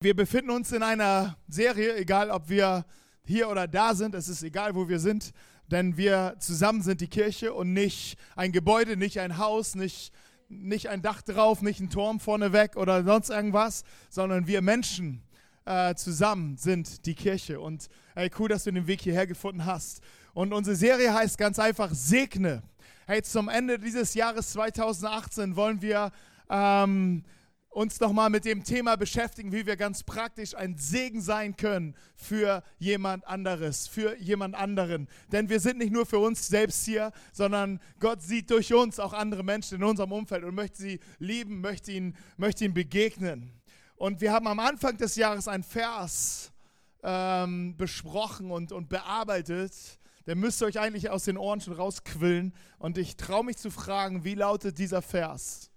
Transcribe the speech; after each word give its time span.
Wir 0.00 0.14
befinden 0.14 0.50
uns 0.50 0.72
in 0.72 0.82
einer 0.82 1.38
Serie, 1.48 1.96
egal 1.96 2.30
ob 2.30 2.50
wir 2.50 2.84
hier 3.24 3.48
oder 3.48 3.66
da 3.66 3.94
sind, 3.94 4.14
es 4.14 4.28
ist 4.28 4.42
egal, 4.42 4.74
wo 4.74 4.90
wir 4.90 4.98
sind, 4.98 5.32
denn 5.70 5.96
wir 5.96 6.36
zusammen 6.38 6.82
sind 6.82 7.00
die 7.00 7.08
Kirche 7.08 7.54
und 7.54 7.72
nicht 7.72 8.18
ein 8.36 8.52
Gebäude, 8.52 8.98
nicht 8.98 9.18
ein 9.20 9.38
Haus, 9.38 9.74
nicht, 9.74 10.12
nicht 10.50 10.90
ein 10.90 11.00
Dach 11.00 11.22
drauf, 11.22 11.62
nicht 11.62 11.80
ein 11.80 11.88
Turm 11.88 12.20
vorneweg 12.20 12.76
oder 12.76 13.04
sonst 13.04 13.30
irgendwas, 13.30 13.84
sondern 14.10 14.46
wir 14.46 14.60
Menschen 14.60 15.22
äh, 15.64 15.94
zusammen 15.94 16.58
sind 16.58 17.06
die 17.06 17.14
Kirche. 17.14 17.58
Und 17.58 17.88
hey, 18.14 18.30
cool, 18.38 18.50
dass 18.50 18.64
du 18.64 18.72
den 18.72 18.86
Weg 18.86 19.00
hierher 19.00 19.26
gefunden 19.26 19.64
hast. 19.64 20.02
Und 20.34 20.52
unsere 20.52 20.76
Serie 20.76 21.14
heißt 21.14 21.38
ganz 21.38 21.58
einfach 21.58 21.88
Segne. 21.94 22.62
Hey, 23.06 23.22
zum 23.22 23.48
Ende 23.48 23.78
dieses 23.78 24.12
Jahres 24.12 24.50
2018 24.52 25.56
wollen 25.56 25.80
wir 25.80 26.12
ähm, 26.50 27.24
uns 27.76 28.00
nochmal 28.00 28.30
mit 28.30 28.46
dem 28.46 28.64
Thema 28.64 28.96
beschäftigen, 28.96 29.52
wie 29.52 29.66
wir 29.66 29.76
ganz 29.76 30.02
praktisch 30.02 30.54
ein 30.54 30.78
Segen 30.78 31.20
sein 31.20 31.58
können 31.58 31.94
für 32.14 32.62
jemand 32.78 33.26
anderes, 33.26 33.86
für 33.86 34.16
jemand 34.16 34.54
anderen. 34.54 35.08
Denn 35.30 35.50
wir 35.50 35.60
sind 35.60 35.76
nicht 35.76 35.92
nur 35.92 36.06
für 36.06 36.18
uns 36.18 36.48
selbst 36.48 36.86
hier, 36.86 37.12
sondern 37.34 37.78
Gott 38.00 38.22
sieht 38.22 38.50
durch 38.50 38.72
uns 38.72 38.98
auch 38.98 39.12
andere 39.12 39.44
Menschen 39.44 39.74
in 39.74 39.84
unserem 39.84 40.12
Umfeld 40.12 40.44
und 40.44 40.54
möchte 40.54 40.80
sie 40.80 41.00
lieben, 41.18 41.60
möchte 41.60 41.92
ihnen, 41.92 42.16
möchte 42.38 42.64
ihnen 42.64 42.72
begegnen. 42.72 43.52
Und 43.96 44.22
wir 44.22 44.32
haben 44.32 44.46
am 44.46 44.58
Anfang 44.58 44.96
des 44.96 45.14
Jahres 45.16 45.46
einen 45.46 45.62
Vers 45.62 46.52
ähm, 47.02 47.76
besprochen 47.76 48.52
und, 48.52 48.72
und 48.72 48.88
bearbeitet. 48.88 49.74
Der 50.24 50.34
müsste 50.34 50.64
euch 50.64 50.80
eigentlich 50.80 51.10
aus 51.10 51.24
den 51.24 51.36
Ohren 51.36 51.60
schon 51.60 51.74
rausquillen. 51.74 52.54
Und 52.78 52.96
ich 52.96 53.18
traue 53.18 53.44
mich 53.44 53.58
zu 53.58 53.70
fragen, 53.70 54.24
wie 54.24 54.34
lautet 54.34 54.78
dieser 54.78 55.02
Vers? 55.02 55.70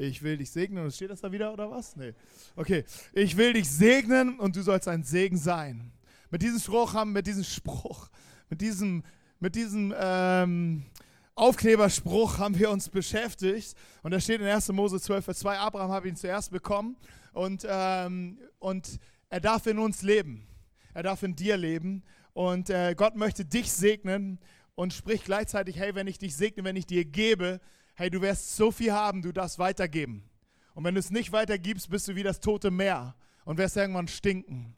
Ich 0.00 0.22
will 0.22 0.38
dich 0.38 0.50
segnen. 0.50 0.84
Und 0.84 0.94
steht 0.94 1.10
das 1.10 1.20
da 1.20 1.30
wieder 1.30 1.52
oder 1.52 1.70
was? 1.70 1.94
Nee. 1.94 2.14
Okay. 2.56 2.84
Ich 3.12 3.36
will 3.36 3.52
dich 3.52 3.70
segnen 3.70 4.38
und 4.38 4.56
du 4.56 4.62
sollst 4.62 4.88
ein 4.88 5.02
Segen 5.02 5.36
sein. 5.36 5.92
Mit 6.30 6.40
diesem 6.40 6.58
Spruch 6.58 6.94
haben, 6.94 7.12
mit 7.12 7.26
diesem 7.26 7.44
Spruch, 7.44 8.08
mit 8.48 8.62
diesem, 8.62 9.02
mit 9.40 9.54
diesem 9.54 9.94
ähm, 9.98 10.86
Aufkleberspruch 11.34 12.38
haben 12.38 12.58
wir 12.58 12.70
uns 12.70 12.88
beschäftigt. 12.88 13.74
Und 14.02 14.12
da 14.12 14.20
steht 14.20 14.40
in 14.40 14.46
1. 14.46 14.70
Mose 14.70 14.98
12, 14.98 15.22
Vers 15.22 15.38
2, 15.40 15.58
Abraham 15.58 15.90
habe 15.90 16.08
ihn 16.08 16.16
zuerst 16.16 16.50
bekommen 16.50 16.96
und, 17.34 17.66
ähm, 17.68 18.38
und 18.58 18.98
er 19.28 19.40
darf 19.40 19.66
in 19.66 19.78
uns 19.78 20.00
leben. 20.00 20.46
Er 20.94 21.02
darf 21.02 21.22
in 21.22 21.36
dir 21.36 21.58
leben. 21.58 22.04
Und 22.32 22.70
äh, 22.70 22.94
Gott 22.96 23.16
möchte 23.16 23.44
dich 23.44 23.70
segnen 23.70 24.38
und 24.76 24.94
spricht 24.94 25.26
gleichzeitig, 25.26 25.78
hey, 25.78 25.94
wenn 25.94 26.06
ich 26.06 26.16
dich 26.16 26.34
segne, 26.34 26.64
wenn 26.64 26.76
ich 26.76 26.86
dir 26.86 27.04
gebe, 27.04 27.60
hey, 28.00 28.08
du 28.08 28.22
wirst 28.22 28.56
so 28.56 28.70
viel 28.70 28.92
haben, 28.92 29.20
du 29.20 29.30
darfst 29.30 29.58
weitergeben. 29.58 30.24
Und 30.72 30.84
wenn 30.84 30.94
du 30.94 31.00
es 31.00 31.10
nicht 31.10 31.32
weitergibst, 31.32 31.90
bist 31.90 32.08
du 32.08 32.16
wie 32.16 32.22
das 32.22 32.40
tote 32.40 32.70
Meer 32.70 33.14
und 33.44 33.58
wirst 33.58 33.76
irgendwann 33.76 34.08
stinken. 34.08 34.74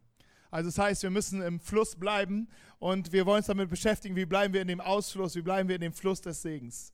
Also 0.50 0.70
das 0.70 0.78
heißt, 0.78 1.04
wir 1.04 1.10
müssen 1.10 1.40
im 1.40 1.60
Fluss 1.60 1.94
bleiben 1.94 2.48
und 2.80 3.12
wir 3.12 3.24
wollen 3.24 3.36
uns 3.36 3.46
damit 3.46 3.70
beschäftigen, 3.70 4.16
wie 4.16 4.26
bleiben 4.26 4.52
wir 4.52 4.60
in 4.60 4.66
dem 4.66 4.80
Ausfluss, 4.80 5.36
wie 5.36 5.42
bleiben 5.42 5.68
wir 5.68 5.76
in 5.76 5.82
dem 5.82 5.92
Fluss 5.92 6.20
des 6.20 6.42
Segens. 6.42 6.92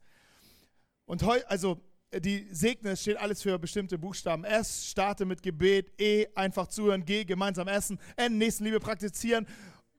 Und 1.07 1.23
heute, 1.23 1.49
also 1.49 1.81
die 2.13 2.47
Segne, 2.51 2.95
steht 2.95 3.17
alles 3.17 3.41
für 3.41 3.59
bestimmte 3.59 3.97
Buchstaben. 3.97 4.45
S, 4.45 4.87
starte 4.87 5.25
mit 5.25 5.43
Gebet, 5.43 5.99
E, 5.99 6.27
einfach 6.35 6.67
zuhören, 6.67 7.07
G, 7.07 7.25
gemeinsam 7.25 7.69
essen, 7.69 7.99
N, 8.17 8.37
Nächstenliebe 8.37 8.81
praktizieren, 8.81 9.47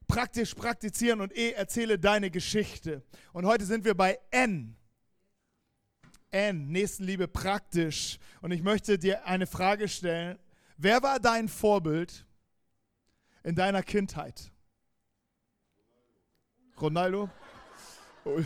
praktisch 0.06 0.54
praktizieren 0.54 1.22
und 1.22 1.36
E, 1.36 1.50
erzähle 1.50 1.98
deine 1.98 2.30
Geschichte. 2.30 3.02
Und 3.32 3.46
heute 3.46 3.64
sind 3.64 3.84
wir 3.84 3.96
bei 3.96 4.20
N, 4.30 4.76
N, 6.30 6.68
Nächstenliebe 6.68 7.28
praktisch. 7.28 8.18
Und 8.40 8.52
ich 8.52 8.62
möchte 8.62 8.98
dir 8.98 9.26
eine 9.26 9.46
Frage 9.46 9.88
stellen. 9.88 10.38
Wer 10.76 11.02
war 11.02 11.18
dein 11.18 11.48
Vorbild 11.48 12.24
in 13.42 13.54
deiner 13.54 13.82
Kindheit? 13.82 14.50
Ronaldo? 16.80 17.28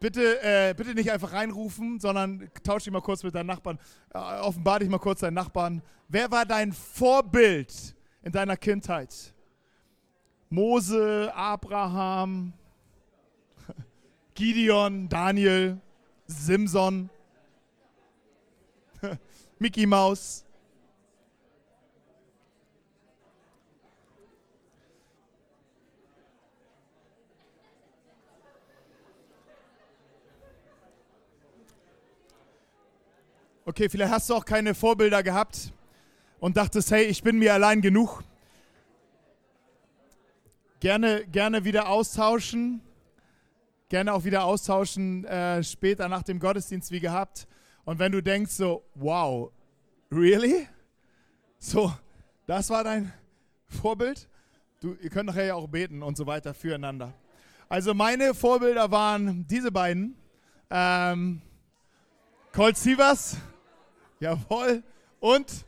bitte, 0.00 0.42
äh, 0.42 0.74
bitte 0.76 0.94
nicht 0.94 1.10
einfach 1.10 1.32
reinrufen, 1.32 2.00
sondern 2.00 2.50
tausch 2.62 2.84
dich 2.84 2.92
mal 2.92 3.00
kurz 3.00 3.22
mit 3.22 3.34
deinen 3.34 3.46
Nachbarn. 3.46 3.78
Äh, 4.12 4.18
offenbar 4.18 4.80
dich 4.80 4.88
mal 4.88 4.98
kurz 4.98 5.20
deinen 5.20 5.34
Nachbarn. 5.34 5.82
Wer 6.08 6.30
war 6.30 6.44
dein 6.44 6.72
Vorbild 6.72 7.94
in 8.22 8.32
deiner 8.32 8.56
Kindheit? 8.56 9.32
Mose, 10.50 11.32
Abraham, 11.34 12.52
Gideon, 14.34 15.08
Daniel. 15.08 15.80
Simson, 16.32 17.10
Mickey 19.58 19.86
Mouse. 19.86 20.44
Okay, 33.64 33.88
vielleicht 33.88 34.12
hast 34.12 34.28
du 34.28 34.34
auch 34.34 34.44
keine 34.44 34.74
Vorbilder 34.74 35.22
gehabt 35.22 35.72
und 36.40 36.56
dachtest, 36.56 36.90
hey, 36.90 37.04
ich 37.04 37.22
bin 37.22 37.38
mir 37.38 37.54
allein 37.54 37.80
genug. 37.80 38.24
Gerne, 40.80 41.24
gerne 41.28 41.64
wieder 41.64 41.88
austauschen 41.88 42.80
gerne 43.92 44.14
auch 44.14 44.24
wieder 44.24 44.44
austauschen 44.44 45.26
äh, 45.26 45.62
später 45.62 46.08
nach 46.08 46.22
dem 46.22 46.40
Gottesdienst 46.40 46.90
wie 46.92 47.00
gehabt. 47.00 47.46
Und 47.84 47.98
wenn 47.98 48.10
du 48.10 48.22
denkst 48.22 48.52
so, 48.52 48.82
wow, 48.94 49.52
really? 50.10 50.66
So, 51.58 51.92
das 52.46 52.70
war 52.70 52.84
dein 52.84 53.12
Vorbild? 53.68 54.30
Du, 54.80 54.94
ihr 54.94 55.10
könnt 55.10 55.26
nachher 55.26 55.44
ja 55.44 55.54
auch 55.56 55.68
beten 55.68 56.02
und 56.02 56.16
so 56.16 56.26
weiter 56.26 56.54
füreinander. 56.54 57.12
Also 57.68 57.92
meine 57.92 58.32
Vorbilder 58.32 58.90
waren 58.90 59.46
diese 59.46 59.70
beiden. 59.70 60.16
Ähm, 60.70 61.42
Colt 62.50 62.78
Sievers, 62.78 63.36
jawohl, 64.20 64.82
und 65.20 65.66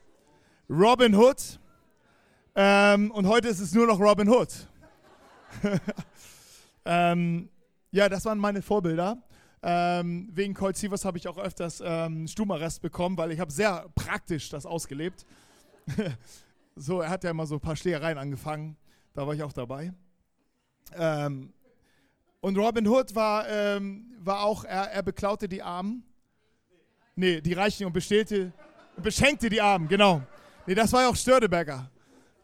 Robin 0.67 1.13
Hood. 1.13 1.59
Ähm, 2.55 3.11
und 3.11 3.27
heute 3.27 3.49
ist 3.49 3.59
es 3.59 3.71
nur 3.71 3.85
noch 3.85 3.99
Robin 3.99 4.27
Hood. 4.27 4.49
ähm, 6.85 7.49
ja, 7.91 8.09
das 8.09 8.25
waren 8.25 8.37
meine 8.37 8.61
Vorbilder. 8.61 9.17
Ähm, 9.63 10.29
wegen 10.31 10.53
Colt 10.53 10.77
Sievers 10.77 11.05
habe 11.05 11.17
ich 11.17 11.27
auch 11.27 11.37
öfters 11.37 11.81
ähm, 11.83 12.27
Stumarrest 12.27 12.81
bekommen, 12.81 13.17
weil 13.17 13.31
ich 13.31 13.39
habe 13.39 13.51
sehr 13.51 13.85
praktisch 13.95 14.49
das 14.49 14.65
ausgelebt. 14.65 15.25
so, 16.75 17.01
er 17.01 17.09
hat 17.09 17.23
ja 17.23 17.31
immer 17.31 17.47
so 17.47 17.55
ein 17.55 17.61
paar 17.61 17.75
Stehereien 17.75 18.17
angefangen. 18.17 18.77
Da 19.13 19.25
war 19.25 19.33
ich 19.33 19.41
auch 19.41 19.53
dabei. 19.53 19.93
Ähm, 20.93 21.51
und 22.41 22.57
Robin 22.57 22.87
Hood 22.87 23.15
war, 23.15 23.49
ähm, 23.49 24.13
war 24.19 24.43
auch, 24.43 24.65
er, 24.65 24.91
er 24.91 25.01
beklaute 25.01 25.47
die 25.47 25.63
Armen. 25.63 26.03
Nee, 27.15 27.41
die 27.41 27.53
Reichen 27.53 27.87
und 27.87 27.93
bestellte, 27.93 28.51
beschenkte 28.97 29.49
die 29.49 29.61
Armen, 29.61 29.87
genau. 29.87 30.21
Nee, 30.67 30.75
das 30.75 30.93
war 30.93 31.03
ja 31.03 31.09
auch 31.09 31.15
Stördeberger. 31.15 31.89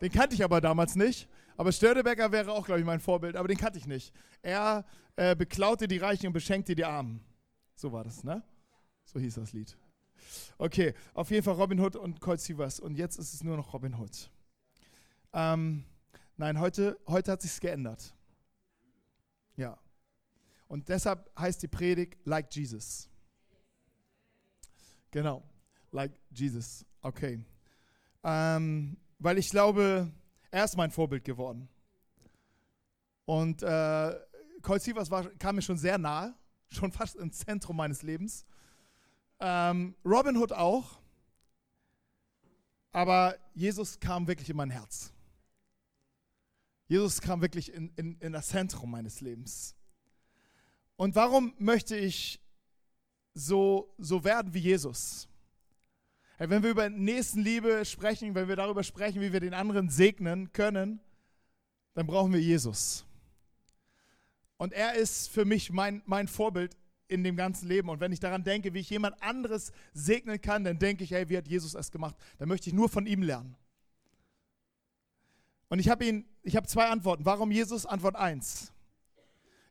Den 0.01 0.11
kannte 0.11 0.33
ich 0.33 0.43
aber 0.43 0.59
damals 0.59 0.95
nicht. 0.95 1.27
Aber 1.57 1.71
Stördebecker 1.71 2.31
wäre 2.31 2.51
auch, 2.51 2.65
glaube 2.65 2.79
ich, 2.79 2.85
mein 2.85 2.99
Vorbild, 2.99 3.35
aber 3.35 3.47
den 3.47 3.57
kannte 3.57 3.77
ich 3.77 3.85
nicht. 3.85 4.11
Er 4.41 4.83
äh, 5.15 5.35
beklaute 5.35 5.87
die 5.87 5.97
Reichen 5.97 6.27
und 6.27 6.33
beschenkte 6.33 6.75
die 6.75 6.85
Armen. 6.85 7.23
So 7.75 7.91
war 7.91 8.03
das, 8.03 8.23
ne? 8.23 8.43
So 9.05 9.19
hieß 9.19 9.35
das 9.35 9.53
Lied. 9.53 9.77
Okay, 10.57 10.93
auf 11.13 11.31
jeden 11.31 11.43
Fall 11.43 11.55
Robin 11.55 11.79
Hood 11.79 11.95
und 11.95 12.21
Colt 12.21 12.39
Sievers. 12.39 12.79
Und 12.79 12.95
jetzt 12.95 13.17
ist 13.17 13.33
es 13.33 13.43
nur 13.43 13.57
noch 13.57 13.73
Robin 13.73 13.95
Hood. 13.95 14.29
Ähm, 15.33 15.83
nein, 16.37 16.59
heute, 16.59 16.99
heute 17.07 17.31
hat 17.31 17.41
sich 17.41 17.59
geändert. 17.59 18.13
Ja. 19.55 19.77
Und 20.67 20.87
deshalb 20.89 21.29
heißt 21.37 21.61
die 21.63 21.67
Predigt 21.67 22.17
Like 22.25 22.53
Jesus. 22.55 23.09
Genau, 25.11 25.43
Like 25.91 26.13
Jesus. 26.31 26.85
Okay. 27.01 27.43
Ähm, 28.23 28.97
weil 29.19 29.37
ich 29.37 29.49
glaube, 29.49 30.11
er 30.51 30.65
ist 30.65 30.77
mein 30.77 30.91
Vorbild 30.91 31.23
geworden. 31.23 31.67
Und 33.25 33.63
äh, 33.63 34.15
Colt 34.61 34.81
Sievers 34.81 35.09
war, 35.11 35.29
kam 35.37 35.55
mir 35.55 35.61
schon 35.61 35.77
sehr 35.77 35.97
nahe, 35.97 36.33
schon 36.69 36.91
fast 36.91 37.15
ins 37.15 37.39
Zentrum 37.39 37.77
meines 37.77 38.01
Lebens. 38.01 38.45
Ähm, 39.39 39.95
Robin 40.05 40.37
Hood 40.37 40.53
auch. 40.53 40.99
Aber 42.93 43.37
Jesus 43.53 43.99
kam 43.99 44.27
wirklich 44.27 44.49
in 44.49 44.57
mein 44.57 44.69
Herz. 44.69 45.13
Jesus 46.87 47.21
kam 47.21 47.41
wirklich 47.41 47.73
in, 47.73 47.89
in, 47.95 48.17
in 48.19 48.33
das 48.33 48.49
Zentrum 48.49 48.91
meines 48.91 49.21
Lebens. 49.21 49.75
Und 50.97 51.15
warum 51.15 51.53
möchte 51.57 51.95
ich 51.95 52.41
so, 53.33 53.93
so 53.97 54.25
werden 54.25 54.53
wie 54.53 54.59
Jesus? 54.59 55.29
Hey, 56.37 56.49
wenn 56.49 56.63
wir 56.63 56.71
über 56.71 56.89
Nächstenliebe 56.89 57.85
sprechen, 57.85 58.35
wenn 58.35 58.49
wir 58.49 58.57
darüber 58.57 58.83
sprechen, 58.83 59.21
wie 59.21 59.31
wir 59.31 59.39
den 59.39 59.53
anderen 59.53 59.89
segnen 59.89 60.51
können, 60.51 60.99
dann 61.93 62.07
brauchen 62.07 62.33
wir 62.33 62.41
Jesus. 62.41 63.05
Und 64.61 64.73
er 64.73 64.93
ist 64.93 65.27
für 65.29 65.43
mich 65.43 65.71
mein, 65.71 66.03
mein 66.05 66.27
Vorbild 66.27 66.77
in 67.07 67.23
dem 67.23 67.35
ganzen 67.35 67.67
Leben. 67.67 67.89
Und 67.89 67.99
wenn 67.99 68.11
ich 68.11 68.19
daran 68.19 68.43
denke, 68.43 68.75
wie 68.75 68.79
ich 68.81 68.91
jemand 68.91 69.19
anderes 69.19 69.71
segnen 69.91 70.39
kann, 70.39 70.63
dann 70.63 70.77
denke 70.77 71.03
ich, 71.03 71.09
hey, 71.09 71.27
wie 71.29 71.37
hat 71.37 71.47
Jesus 71.47 71.73
es 71.73 71.89
gemacht? 71.89 72.15
Dann 72.37 72.47
möchte 72.47 72.69
ich 72.69 72.75
nur 72.75 72.87
von 72.87 73.07
ihm 73.07 73.23
lernen. 73.23 73.57
Und 75.69 75.79
ich 75.79 75.89
habe 75.89 76.05
ihn, 76.05 76.29
ich 76.43 76.55
habe 76.55 76.67
zwei 76.67 76.89
Antworten. 76.89 77.25
Warum 77.25 77.49
Jesus? 77.49 77.87
Antwort 77.87 78.15
1. 78.15 78.71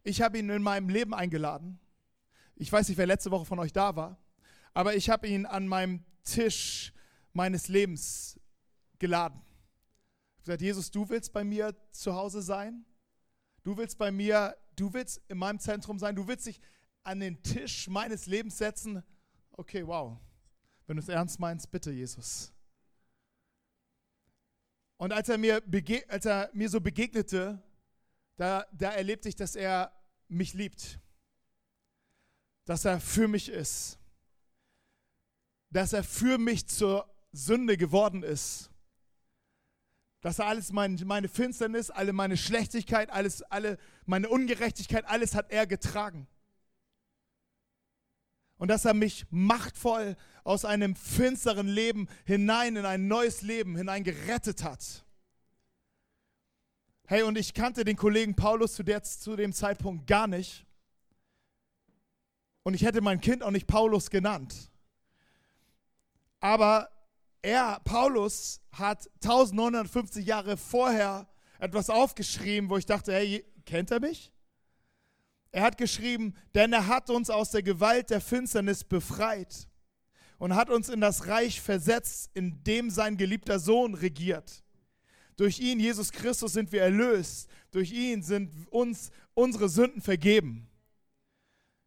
Ich 0.03 0.23
habe 0.23 0.39
ihn 0.39 0.51
in 0.51 0.61
meinem 0.61 0.89
Leben 0.89 1.15
eingeladen. 1.15 1.79
Ich 2.57 2.73
weiß 2.73 2.89
nicht, 2.89 2.99
wer 2.99 3.07
letzte 3.07 3.31
Woche 3.31 3.45
von 3.45 3.61
euch 3.61 3.73
da 3.73 3.95
war, 3.95 4.19
aber 4.75 4.97
ich 4.97 5.09
habe 5.09 5.29
ihn 5.29 5.47
an 5.47 5.69
meinem 5.69 6.03
Tisch 6.25 6.93
meines 7.33 7.69
Lebens 7.69 8.41
geladen. 8.99 9.41
Ich 9.41 10.39
habe 10.39 10.47
gesagt, 10.47 10.63
Jesus, 10.63 10.91
du 10.91 11.09
willst 11.09 11.33
bei 11.33 11.45
mir 11.45 11.77
zu 11.93 12.13
Hause 12.13 12.43
sein. 12.43 12.85
Du 13.63 13.77
willst 13.77 13.97
bei 13.97 14.11
mir, 14.11 14.57
du 14.81 14.93
willst 14.93 15.21
in 15.29 15.39
meinem 15.39 15.59
Zentrum 15.59 15.99
sein. 15.99 16.17
Du 16.17 16.27
willst 16.27 16.47
dich 16.47 16.61
an 17.03 17.21
den 17.21 17.43
Tisch 17.43 17.89
meines 17.89 18.27
Lebens 18.27 18.59
setzen. 18.59 19.03
Okay, 19.53 19.87
wow. 19.87 20.19
Wenn 20.87 20.97
du 20.97 21.03
es 21.03 21.09
ernst 21.09 21.39
meinst, 21.39 21.71
bitte, 21.71 21.91
Jesus. 21.91 22.53
Und 24.97 25.13
als 25.13 25.29
er 25.29 25.39
mir, 25.39 25.63
als 26.09 26.27
er 26.27 26.51
mir 26.53 26.69
so 26.69 26.81
begegnete, 26.81 27.63
da, 28.37 28.67
da 28.73 28.91
erlebte 28.93 29.29
ich, 29.29 29.37
dass 29.37 29.57
er 29.57 29.93
mich 30.29 30.55
liebt. 30.55 30.99
Dass 32.65 32.85
er 32.85 33.01
für 33.01 33.29
mich 33.29 33.49
ist. 33.49 33.99
Dass 35.71 35.93
er 35.93 36.05
für 36.05 36.39
mich 36.39 36.67
zur 36.67 37.09
Sünde 37.33 37.77
geworden 37.77 38.23
ist. 38.23 38.71
Dass 40.21 40.39
er 40.39 40.47
alles 40.47 40.73
mein, 40.73 41.01
meine 41.07 41.29
Finsternis, 41.29 41.91
alle 41.91 42.13
meine 42.13 42.37
Schlechtigkeit, 42.37 43.11
alles, 43.11 43.43
alle 43.43 43.79
meine 44.05 44.29
Ungerechtigkeit, 44.29 45.07
alles 45.07 45.35
hat 45.35 45.51
er 45.51 45.67
getragen. 45.67 46.27
Und 48.59 48.69
dass 48.69 48.85
er 48.85 48.93
mich 48.93 49.25
machtvoll 49.31 50.17
aus 50.45 50.67
einem 50.67 50.95
finsteren 50.95 51.67
Leben 51.67 52.09
hinein 52.27 52.77
in 52.77 52.85
ein 52.85 53.09
neues 53.09 53.41
Leben 53.41 53.77
hinein 53.77 54.05
gerettet 54.05 54.63
hat. 54.63 55.07
Hey, 57.07 57.23
und 57.23 57.39
ich 57.39 57.55
kannte 57.55 57.85
den 57.85 57.97
Kollegen 57.97 58.37
Paulus 58.37 58.75
zu, 58.75 58.83
der, 58.83 59.03
zu 59.03 59.35
dem 59.35 59.55
Zeitpunkt 59.55 60.07
gar 60.07 60.27
nicht. 60.27 60.67
Und 62.63 62.75
ich 62.75 62.85
hätte 62.85 63.01
mein 63.01 63.23
Kind 63.23 63.43
auch 63.43 63.51
nicht 63.51 63.67
Paulus 63.67 64.11
genannt. 64.11 64.71
Aber 66.41 66.91
er, 67.43 67.81
Paulus, 67.85 68.61
hat 68.73 69.09
1950 69.23 70.25
Jahre 70.25 70.57
vorher 70.57 71.29
etwas 71.59 71.91
aufgeschrieben, 71.91 72.71
wo 72.71 72.77
ich 72.77 72.87
dachte, 72.87 73.13
hey, 73.13 73.45
kennt 73.65 73.91
er 73.91 74.01
mich? 74.01 74.33
Er 75.53 75.63
hat 75.63 75.79
geschrieben, 75.79 76.35
denn 76.55 76.73
er 76.73 76.87
hat 76.87 77.11
uns 77.11 77.29
aus 77.29 77.51
der 77.51 77.63
Gewalt 77.63 78.11
der 78.11 78.21
Finsternis 78.21 78.85
befreit 78.85 79.69
und 80.39 80.55
hat 80.55 80.71
uns 80.71 80.89
in 80.89 81.01
das 81.01 81.27
Reich 81.27 81.61
versetzt, 81.61 82.31
in 82.35 82.63
dem 82.63 82.89
sein 82.89 83.17
geliebter 83.17 83.59
Sohn 83.59 83.95
regiert. 83.95 84.63
Durch 85.37 85.59
ihn, 85.59 85.81
Jesus 85.81 86.13
Christus, 86.13 86.53
sind 86.53 86.71
wir 86.71 86.83
erlöst. 86.83 87.49
Durch 87.71 87.93
ihn 87.93 88.23
sind 88.23 88.53
uns 88.71 89.11
unsere 89.33 89.71
Sünden 89.71 90.03
vergeben. 90.03 90.69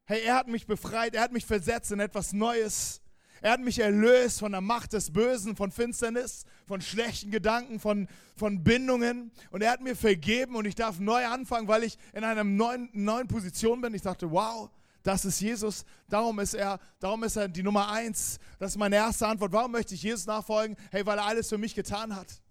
Hey, 0.06 0.24
er 0.24 0.36
hat 0.36 0.48
mich 0.48 0.66
befreit, 0.66 1.14
er 1.14 1.22
hat 1.22 1.32
mich 1.32 1.46
versetzt 1.46 1.92
in 1.92 2.00
etwas 2.00 2.34
Neues. 2.34 3.03
Er 3.44 3.52
hat 3.52 3.60
mich 3.60 3.80
erlöst 3.80 4.40
von 4.40 4.54
der 4.54 4.62
Macht 4.62 4.94
des 4.94 5.12
Bösen, 5.12 5.58
von 5.58 5.70
Finsternis, 5.70 6.46
von 6.66 6.80
schlechten 6.80 7.30
Gedanken, 7.30 7.78
von, 7.78 8.08
von 8.38 8.64
Bindungen. 8.64 9.34
Und 9.52 9.62
er 9.62 9.72
hat 9.72 9.82
mir 9.82 9.98
vergeben 9.98 10.56
und 10.56 10.64
ich 10.64 10.76
darf 10.76 10.98
neu 10.98 11.26
anfangen, 11.26 11.68
weil 11.68 11.84
ich 11.84 11.98
in 12.14 12.24
einer 12.24 12.46
neuen, 12.46 12.90
neuen 12.94 13.28
Position 13.28 13.82
bin. 13.82 13.94
Ich 13.96 14.02
dachte, 14.02 14.32
wow, 14.32 14.70
das 15.04 15.26
ist 15.26 15.42
Jesus. 15.42 15.84
Darum 16.08 16.40
ist 16.40 16.54
er, 16.54 16.80
darum 17.02 17.22
ist 17.26 17.36
er 17.36 17.50
die 17.50 17.64
Nummer 17.64 17.92
eins. 17.92 18.40
Das 18.60 18.72
ist 18.72 18.78
meine 18.78 18.96
erste 18.96 19.28
Antwort. 19.28 19.52
Warum 19.52 19.74
möchte 19.74 19.94
ich 19.94 20.04
Jesus 20.04 20.26
nachfolgen? 20.26 20.78
Hey, 20.90 21.06
weil 21.06 21.18
er 21.18 21.26
alles 21.26 21.50
für 21.50 21.58
mich 21.58 21.76
getan 21.76 22.16
hat 22.16 22.42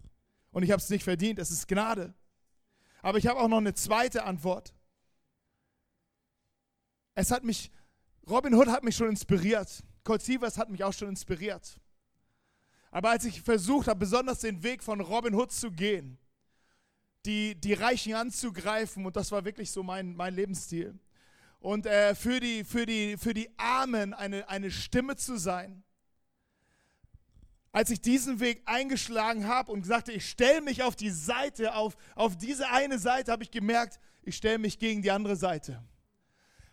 und 0.51 0.61
ich 0.61 0.69
habe 0.69 0.79
es 0.79 0.91
nicht 0.91 1.03
verdient. 1.03 1.39
Es 1.39 1.49
ist 1.49 1.67
Gnade. 1.67 2.13
Aber 3.01 3.17
ich 3.17 3.25
habe 3.25 3.39
auch 3.39 3.47
noch 3.47 3.57
eine 3.57 3.73
zweite 3.73 4.25
Antwort. 4.25 4.75
Es 7.15 7.31
hat 7.31 7.43
mich, 7.43 7.71
Robin 8.29 8.53
Hood 8.53 8.67
hat 8.67 8.83
mich 8.83 8.95
schon 8.95 9.09
inspiriert. 9.09 9.83
Colt 10.03 10.21
Sievers 10.21 10.57
hat 10.57 10.69
mich 10.69 10.83
auch 10.83 10.93
schon 10.93 11.09
inspiriert. 11.09 11.79
Aber 12.91 13.09
als 13.09 13.25
ich 13.25 13.41
versucht 13.41 13.87
habe, 13.87 14.01
besonders 14.01 14.39
den 14.39 14.61
Weg 14.61 14.83
von 14.83 15.01
Robin 15.01 15.33
Hood 15.33 15.51
zu 15.51 15.71
gehen, 15.71 16.17
die, 17.25 17.55
die 17.55 17.73
Reichen 17.73 18.13
anzugreifen, 18.13 19.05
und 19.05 19.15
das 19.15 19.31
war 19.31 19.45
wirklich 19.45 19.71
so 19.71 19.81
mein, 19.81 20.15
mein 20.15 20.35
Lebensstil, 20.35 20.99
und 21.59 21.85
äh, 21.85 22.13
für, 22.13 22.39
die, 22.39 22.63
für, 22.65 22.85
die, 22.85 23.17
für 23.17 23.33
die 23.33 23.49
Armen 23.57 24.13
eine, 24.13 24.47
eine 24.49 24.69
Stimme 24.69 25.15
zu 25.15 25.37
sein, 25.37 25.83
als 27.71 27.89
ich 27.89 28.01
diesen 28.01 28.39
Weg 28.39 28.61
eingeschlagen 28.65 29.47
habe 29.47 29.71
und 29.71 29.85
sagte, 29.85 30.11
ich 30.11 30.29
stelle 30.29 30.61
mich 30.61 30.83
auf 30.83 30.95
die 30.95 31.09
Seite, 31.09 31.73
auf, 31.73 31.95
auf 32.15 32.37
diese 32.37 32.69
eine 32.69 32.99
Seite, 32.99 33.31
habe 33.31 33.43
ich 33.43 33.49
gemerkt, 33.49 33.99
ich 34.21 34.35
stelle 34.35 34.59
mich 34.59 34.77
gegen 34.77 35.01
die 35.01 35.09
andere 35.09 35.35
Seite. 35.35 35.83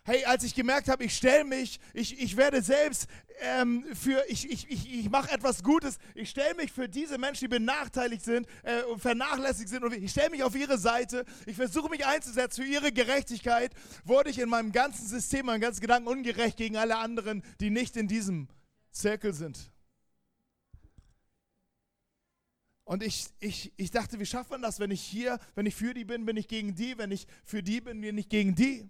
Hey, 0.03 0.25
als 0.25 0.43
ich 0.43 0.55
gemerkt 0.55 0.87
habe, 0.87 1.03
ich 1.03 1.15
stelle 1.15 1.43
mich, 1.43 1.79
ich, 1.93 2.19
ich 2.19 2.35
werde 2.35 2.63
selbst 2.63 3.07
ähm, 3.41 3.85
für, 3.93 4.23
ich, 4.27 4.49
ich, 4.49 4.67
ich, 4.67 4.91
ich 4.91 5.09
mache 5.11 5.31
etwas 5.31 5.61
Gutes, 5.61 5.99
ich 6.15 6.31
stelle 6.31 6.55
mich 6.55 6.71
für 6.71 6.89
diese 6.89 7.19
Menschen, 7.19 7.41
die 7.41 7.47
benachteiligt 7.49 8.23
sind, 8.23 8.47
äh, 8.63 8.81
vernachlässigt 8.97 9.69
sind 9.69 9.83
und 9.83 9.93
ich 9.93 10.09
stelle 10.09 10.31
mich 10.31 10.41
auf 10.41 10.55
ihre 10.55 10.79
Seite, 10.79 11.23
ich 11.45 11.55
versuche 11.55 11.87
mich 11.87 12.03
einzusetzen 12.03 12.63
für 12.63 12.67
ihre 12.67 12.91
Gerechtigkeit, 12.91 13.75
wurde 14.03 14.31
ich 14.31 14.39
in 14.39 14.49
meinem 14.49 14.71
ganzen 14.71 15.07
System, 15.07 15.45
meinem 15.45 15.61
ganzen 15.61 15.81
Gedanken 15.81 16.07
ungerecht 16.07 16.57
gegen 16.57 16.77
alle 16.77 16.97
anderen, 16.97 17.43
die 17.59 17.69
nicht 17.69 17.95
in 17.95 18.07
diesem 18.07 18.47
Zirkel 18.91 19.35
sind. 19.35 19.71
Und 22.85 23.03
ich, 23.03 23.27
ich, 23.39 23.71
ich 23.77 23.91
dachte, 23.91 24.19
wie 24.19 24.25
schafft 24.25 24.49
man 24.49 24.63
das, 24.63 24.79
wenn 24.79 24.89
ich 24.89 25.01
hier, 25.01 25.39
wenn 25.53 25.67
ich 25.67 25.75
für 25.75 25.93
die 25.93 26.05
bin, 26.05 26.25
bin 26.25 26.37
ich 26.37 26.47
gegen 26.47 26.73
die, 26.73 26.97
wenn 26.97 27.11
ich 27.11 27.27
für 27.43 27.61
die 27.61 27.81
bin, 27.81 28.01
bin 28.01 28.17
ich 28.17 28.29
gegen 28.29 28.55
die. 28.55 28.89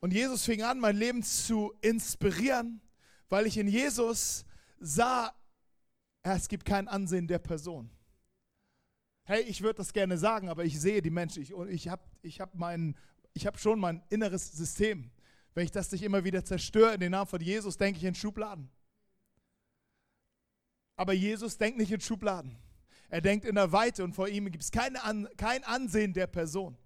Und 0.00 0.12
Jesus 0.12 0.44
fing 0.44 0.62
an, 0.62 0.78
mein 0.78 0.96
Leben 0.96 1.22
zu 1.22 1.72
inspirieren, 1.80 2.80
weil 3.28 3.46
ich 3.46 3.56
in 3.58 3.68
Jesus 3.68 4.44
sah, 4.78 5.34
es 6.22 6.48
gibt 6.48 6.64
kein 6.64 6.88
Ansehen 6.88 7.26
der 7.26 7.38
Person. 7.38 7.90
Hey, 9.24 9.42
ich 9.42 9.62
würde 9.62 9.78
das 9.78 9.92
gerne 9.92 10.18
sagen, 10.18 10.48
aber 10.48 10.64
ich 10.64 10.80
sehe 10.80 11.02
die 11.02 11.10
Menschen. 11.10 11.42
Ich, 11.42 11.52
ich 11.52 11.88
habe 11.88 12.02
ich 12.22 12.40
hab 12.40 12.52
hab 12.54 13.58
schon 13.58 13.80
mein 13.80 14.02
inneres 14.08 14.52
System. 14.52 15.10
Wenn 15.54 15.64
ich 15.64 15.72
das 15.72 15.90
nicht 15.90 16.02
immer 16.02 16.22
wieder 16.22 16.44
zerstöre 16.44 16.94
in 16.94 17.00
den 17.00 17.12
Namen 17.12 17.26
von 17.26 17.40
Jesus, 17.40 17.76
denke 17.76 17.98
ich 17.98 18.04
in 18.04 18.14
Schubladen. 18.14 18.70
Aber 20.96 21.12
Jesus 21.12 21.58
denkt 21.58 21.78
nicht 21.78 21.90
in 21.90 22.00
Schubladen. 22.00 22.56
Er 23.08 23.20
denkt 23.20 23.44
in 23.44 23.54
der 23.54 23.72
Weite 23.72 24.04
und 24.04 24.14
vor 24.14 24.28
ihm 24.28 24.50
gibt 24.50 24.64
es 24.64 24.70
kein 24.70 24.96
Ansehen 25.64 26.12
der 26.12 26.26
Person. 26.26 26.76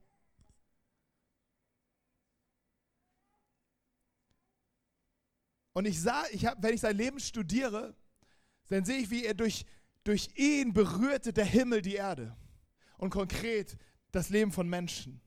Und 5.73 5.87
ich 5.87 6.01
sah, 6.01 6.25
ich 6.33 6.47
hab, 6.47 6.63
wenn 6.63 6.75
ich 6.75 6.81
sein 6.81 6.97
Leben 6.97 7.21
studiere, 7.21 7.95
dann 8.69 8.85
sehe 8.85 8.99
ich, 8.99 9.11
wie 9.11 9.25
er 9.25 9.35
durch, 9.35 9.65
durch 10.05 10.31
ihn 10.37 10.73
berührte 10.73 11.33
der 11.33 11.45
Himmel 11.45 11.83
die 11.83 11.95
Erde. 11.95 12.37
Und 12.99 13.11
konkret 13.11 13.77
das 14.13 14.29
Leben 14.29 14.53
von 14.53 14.69
Menschen. 14.69 15.21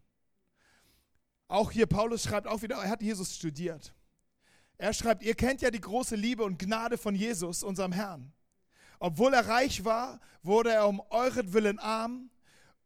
Auch 1.48 1.72
hier, 1.72 1.86
Paulus 1.86 2.24
schreibt 2.24 2.48
auch 2.48 2.62
wieder, 2.62 2.76
er 2.78 2.90
hat 2.90 3.02
Jesus 3.02 3.36
studiert. 3.36 3.94
Er 4.78 4.94
schreibt, 4.94 5.24
ihr 5.24 5.36
kennt 5.36 5.62
ja 5.62 5.72
die 5.72 5.82
große 5.82 6.16
Liebe 6.16 6.44
und 6.44 6.60
Gnade 6.60 6.98
von 6.98 7.16
Jesus, 7.16 7.64
unserem 7.64 7.92
Herrn. 7.92 8.34
Obwohl 9.00 9.34
er 9.34 9.48
reich 9.48 9.86
war, 9.86 10.20
wurde 10.42 10.72
er 10.72 10.88
um 10.88 11.02
euren 11.10 11.54
Willen 11.54 11.80
arm, 11.80 12.32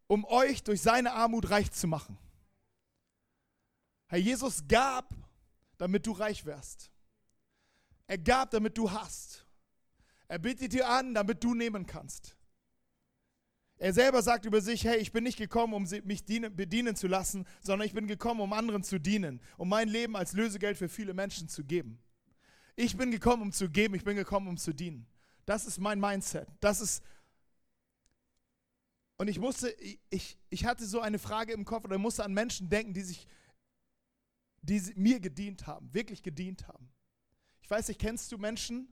um 0.07 0.25
euch 0.25 0.63
durch 0.63 0.81
seine 0.81 1.13
Armut 1.13 1.49
reich 1.49 1.71
zu 1.71 1.87
machen. 1.87 2.17
Herr 4.07 4.19
Jesus 4.19 4.67
gab, 4.67 5.13
damit 5.77 6.05
du 6.07 6.11
reich 6.11 6.45
wärst. 6.45 6.91
Er 8.07 8.17
gab, 8.17 8.51
damit 8.51 8.77
du 8.77 8.89
hast. 8.91 9.45
Er 10.27 10.39
bietet 10.39 10.73
dir 10.73 10.89
an, 10.89 11.13
damit 11.13 11.43
du 11.43 11.53
nehmen 11.53 11.85
kannst. 11.85 12.35
Er 13.79 13.93
selber 13.93 14.23
sagt 14.23 14.45
über 14.45 14.59
sich, 14.59 14.85
hey, 14.85 14.97
ich 14.97 15.11
bin 15.11 15.23
nicht 15.23 15.37
gekommen, 15.37 15.73
um 15.73 15.87
mich 16.03 16.25
dienen, 16.25 16.55
bedienen 16.55 16.95
zu 16.95 17.07
lassen, 17.07 17.45
sondern 17.61 17.85
ich 17.85 17.93
bin 17.93 18.07
gekommen, 18.07 18.41
um 18.41 18.51
anderen 18.53 18.83
zu 18.83 18.99
dienen, 18.99 19.39
um 19.57 19.69
mein 19.69 19.87
Leben 19.87 20.15
als 20.15 20.33
Lösegeld 20.33 20.77
für 20.77 20.89
viele 20.89 21.13
Menschen 21.13 21.47
zu 21.47 21.63
geben. 21.63 21.99
Ich 22.75 22.97
bin 22.97 23.11
gekommen, 23.11 23.43
um 23.43 23.51
zu 23.51 23.69
geben, 23.69 23.93
ich 23.93 24.03
bin 24.03 24.15
gekommen, 24.15 24.47
um 24.47 24.57
zu 24.57 24.73
dienen. 24.73 25.05
Das 25.45 25.65
ist 25.65 25.79
mein 25.79 25.99
Mindset. 25.99 26.47
Das 26.59 26.81
ist. 26.81 27.03
Und 29.17 29.27
ich 29.27 29.39
musste, 29.39 29.69
ich, 30.09 30.37
ich 30.49 30.65
hatte 30.65 30.85
so 30.85 30.99
eine 30.99 31.19
Frage 31.19 31.53
im 31.53 31.65
Kopf 31.65 31.85
oder 31.85 31.97
musste 31.97 32.23
an 32.23 32.33
Menschen 32.33 32.69
denken, 32.69 32.93
die 32.93 33.01
sich, 33.01 33.27
die 34.61 34.81
mir 34.95 35.19
gedient 35.19 35.67
haben, 35.67 35.91
wirklich 35.93 36.21
gedient 36.21 36.67
haben. 36.67 36.89
Ich 37.67 37.71
weiß 37.71 37.89
nicht, 37.89 37.99
kennst 37.99 38.31
du 38.31 38.37
Menschen 38.37 38.87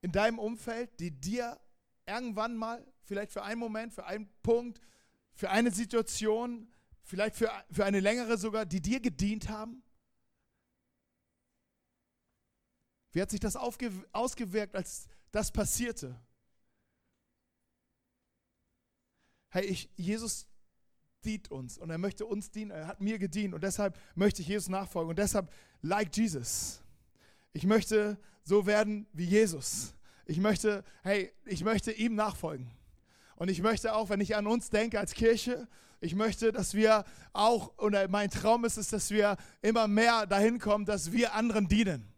in 0.00 0.12
deinem 0.12 0.38
Umfeld, 0.38 1.00
die 1.00 1.10
dir 1.10 1.58
irgendwann 2.06 2.56
mal, 2.56 2.86
vielleicht 3.02 3.32
für 3.32 3.42
einen 3.42 3.58
Moment, 3.58 3.92
für 3.92 4.06
einen 4.06 4.28
Punkt, 4.44 4.80
für 5.34 5.50
eine 5.50 5.72
Situation, 5.72 6.72
vielleicht 7.02 7.34
für, 7.34 7.50
für 7.72 7.84
eine 7.84 7.98
längere 7.98 8.38
sogar, 8.38 8.64
die 8.64 8.80
dir 8.80 9.00
gedient 9.00 9.48
haben? 9.48 9.82
Wie 13.10 13.20
hat 13.20 13.32
sich 13.32 13.40
das 13.40 13.56
ausgewirkt, 13.56 14.76
als 14.76 15.08
das 15.32 15.50
passierte? 15.50 16.14
Hey, 19.48 19.64
ich, 19.64 19.90
Jesus 19.96 20.46
dient 21.24 21.50
uns 21.50 21.76
und 21.76 21.90
er 21.90 21.98
möchte 21.98 22.24
uns 22.24 22.52
dienen. 22.52 22.70
Er 22.70 22.86
hat 22.86 23.00
mir 23.00 23.18
gedient 23.18 23.52
und 23.52 23.64
deshalb 23.64 23.98
möchte 24.14 24.42
ich 24.42 24.46
Jesus 24.46 24.68
nachfolgen 24.68 25.10
und 25.10 25.18
deshalb 25.18 25.52
like 25.82 26.16
Jesus. 26.16 26.83
Ich 27.54 27.64
möchte 27.64 28.18
so 28.42 28.66
werden 28.66 29.06
wie 29.12 29.24
Jesus. 29.24 29.94
Ich 30.26 30.38
möchte, 30.38 30.84
hey, 31.02 31.32
ich 31.46 31.64
möchte 31.64 31.92
ihm 31.92 32.14
nachfolgen. 32.14 32.70
Und 33.36 33.48
ich 33.48 33.62
möchte 33.62 33.94
auch, 33.94 34.10
wenn 34.10 34.20
ich 34.20 34.36
an 34.36 34.46
uns 34.46 34.70
denke 34.70 34.98
als 34.98 35.14
Kirche, 35.14 35.68
ich 36.00 36.14
möchte, 36.14 36.52
dass 36.52 36.74
wir 36.74 37.04
auch, 37.32 37.78
oder 37.78 38.08
mein 38.08 38.28
Traum 38.28 38.64
ist 38.64 38.76
es, 38.76 38.88
dass 38.88 39.10
wir 39.10 39.36
immer 39.62 39.88
mehr 39.88 40.26
dahin 40.26 40.58
kommen, 40.58 40.84
dass 40.84 41.12
wir 41.12 41.34
anderen 41.34 41.68
dienen. 41.68 42.12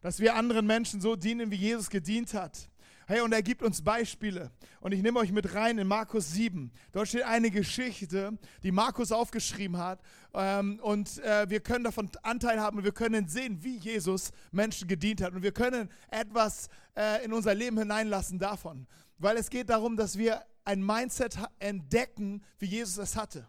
Dass 0.00 0.20
wir 0.20 0.34
anderen 0.34 0.66
Menschen 0.66 1.00
so 1.00 1.16
dienen, 1.16 1.50
wie 1.50 1.56
Jesus 1.56 1.90
gedient 1.90 2.32
hat. 2.34 2.70
Hey, 3.10 3.22
und 3.22 3.32
er 3.32 3.42
gibt 3.42 3.62
uns 3.62 3.80
Beispiele. 3.80 4.50
Und 4.82 4.92
ich 4.92 5.00
nehme 5.00 5.18
euch 5.18 5.32
mit 5.32 5.54
rein 5.54 5.78
in 5.78 5.86
Markus 5.86 6.30
7. 6.32 6.70
Dort 6.92 7.08
steht 7.08 7.22
eine 7.22 7.50
Geschichte, 7.50 8.38
die 8.62 8.70
Markus 8.70 9.12
aufgeschrieben 9.12 9.78
hat. 9.78 10.02
Ähm, 10.34 10.78
und 10.82 11.18
äh, 11.20 11.48
wir 11.48 11.60
können 11.60 11.84
davon 11.84 12.10
Anteil 12.22 12.60
haben 12.60 12.76
und 12.76 12.84
wir 12.84 12.92
können 12.92 13.26
sehen, 13.26 13.64
wie 13.64 13.78
Jesus 13.78 14.30
Menschen 14.52 14.88
gedient 14.88 15.22
hat. 15.22 15.32
Und 15.32 15.42
wir 15.42 15.52
können 15.52 15.88
etwas 16.10 16.68
äh, 16.94 17.24
in 17.24 17.32
unser 17.32 17.54
Leben 17.54 17.78
hineinlassen 17.78 18.38
davon. 18.38 18.86
Weil 19.16 19.38
es 19.38 19.48
geht 19.48 19.70
darum, 19.70 19.96
dass 19.96 20.18
wir 20.18 20.44
ein 20.66 20.84
Mindset 20.84 21.38
entdecken, 21.60 22.44
wie 22.58 22.66
Jesus 22.66 22.98
es 22.98 23.16
hatte. 23.16 23.48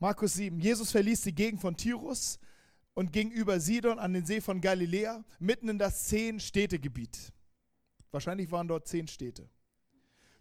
Markus 0.00 0.34
7. 0.34 0.58
Jesus 0.58 0.90
verließ 0.90 1.20
die 1.20 1.36
Gegend 1.36 1.60
von 1.60 1.76
Tirus 1.76 2.40
und 2.94 3.12
ging 3.12 3.30
über 3.30 3.60
Sidon 3.60 3.98
an 3.98 4.12
den 4.12 4.26
See 4.26 4.40
von 4.40 4.60
Galiläa, 4.60 5.24
mitten 5.38 5.68
in 5.68 5.78
das 5.78 6.06
Zehn-Städtegebiet. 6.08 7.32
Wahrscheinlich 8.10 8.50
waren 8.52 8.68
dort 8.68 8.86
zehn 8.86 9.08
Städte. 9.08 9.48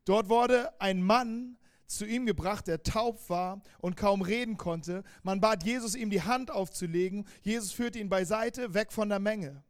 Dort 0.05 0.29
wurde 0.29 0.79
ein 0.81 1.01
Mann 1.01 1.57
zu 1.87 2.05
ihm 2.05 2.25
gebracht, 2.25 2.67
der 2.67 2.83
taub 2.83 3.29
war 3.29 3.61
und 3.79 3.97
kaum 3.97 4.21
reden 4.21 4.57
konnte. 4.57 5.03
Man 5.23 5.41
bat 5.41 5.63
Jesus, 5.63 5.95
ihm 5.95 6.09
die 6.09 6.21
Hand 6.21 6.51
aufzulegen. 6.51 7.25
Jesus 7.41 7.71
führte 7.71 7.99
ihn 7.99 8.09
beiseite, 8.09 8.73
weg 8.73 8.91
von 8.91 9.09
der 9.09 9.19
Menge. 9.19 9.63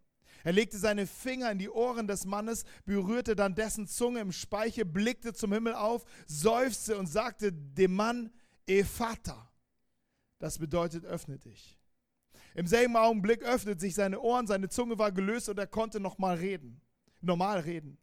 Er 0.44 0.54
legte 0.54 0.78
seine 0.78 1.06
Finger 1.06 1.52
in 1.52 1.60
die 1.60 1.70
Ohren 1.70 2.08
des 2.08 2.26
Mannes, 2.26 2.64
berührte 2.86 3.36
dann 3.36 3.54
dessen 3.54 3.88
Zunge 3.88 4.20
im 4.20 4.32
Speichel, 4.32 4.86
blickte 4.86 5.34
zum 5.34 5.54
Himmel 5.54 5.76
auf, 5.76 6.04
seufzte 6.26 6.98
und 6.98 7.08
sagte 7.08 7.52
dem 7.54 7.96
Mann, 7.96 8.32
Ephata. 8.66 9.52
Das 10.40 10.58
bedeutet, 10.58 11.06
öffne 11.06 11.38
dich. 11.38 11.80
Im 12.54 12.68
selben 12.68 12.96
Augenblick 12.96 13.44
öffnet 13.44 13.80
sich 13.80 13.96
seine 13.96 14.20
Ohren, 14.20 14.48
seine 14.48 14.70
Zunge 14.70 14.98
war 14.98 15.12
gelöst 15.12 15.50
und 15.50 15.58
er 15.58 15.68
konnte 15.68 16.00
nochmal 16.00 16.38
reden, 16.38 16.82
normal 17.22 17.60
reden. 17.60 17.98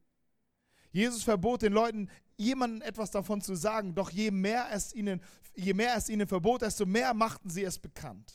Jesus 0.90 1.22
verbot 1.22 1.62
den 1.62 1.72
Leuten, 1.72 2.08
jemandem 2.36 2.82
etwas 2.82 3.10
davon 3.10 3.40
zu 3.40 3.54
sagen, 3.54 3.94
doch 3.94 4.10
je 4.10 4.30
mehr 4.30 4.68
es 4.72 4.94
ihnen, 4.94 5.22
je 5.54 5.74
mehr 5.74 5.94
es 5.96 6.08
ihnen 6.08 6.26
verbot, 6.26 6.62
desto 6.62 6.86
mehr 6.86 7.12
machten 7.14 7.50
sie 7.50 7.64
es 7.64 7.78
bekannt. 7.78 8.32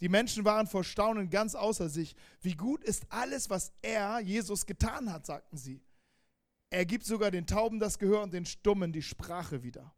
Die 0.00 0.08
Menschen 0.08 0.44
waren 0.44 0.66
vor 0.66 0.82
Staunen 0.82 1.28
ganz 1.28 1.54
außer 1.54 1.88
sich. 1.88 2.16
Wie 2.40 2.54
gut 2.54 2.82
ist 2.84 3.04
alles, 3.10 3.50
was 3.50 3.72
er, 3.82 4.20
Jesus, 4.20 4.64
getan 4.64 5.12
hat, 5.12 5.26
sagten 5.26 5.58
sie. 5.58 5.82
Er 6.70 6.86
gibt 6.86 7.04
sogar 7.04 7.30
den 7.30 7.46
Tauben 7.46 7.80
das 7.80 7.98
Gehör 7.98 8.22
und 8.22 8.32
den 8.32 8.46
Stummen 8.46 8.92
die 8.92 9.02
Sprache 9.02 9.62
wieder. 9.62 9.92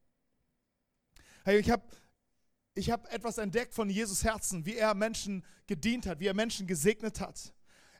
Ich 1.46 1.70
habe 1.70 1.84
ich 2.74 2.90
habe 2.90 3.10
etwas 3.10 3.38
entdeckt 3.38 3.74
von 3.74 3.90
Jesus 3.90 4.24
Herzen, 4.24 4.64
wie 4.64 4.76
er 4.76 4.94
Menschen 4.94 5.44
gedient 5.66 6.06
hat, 6.06 6.20
wie 6.20 6.26
er 6.26 6.34
Menschen 6.34 6.66
gesegnet 6.66 7.20
hat. 7.20 7.52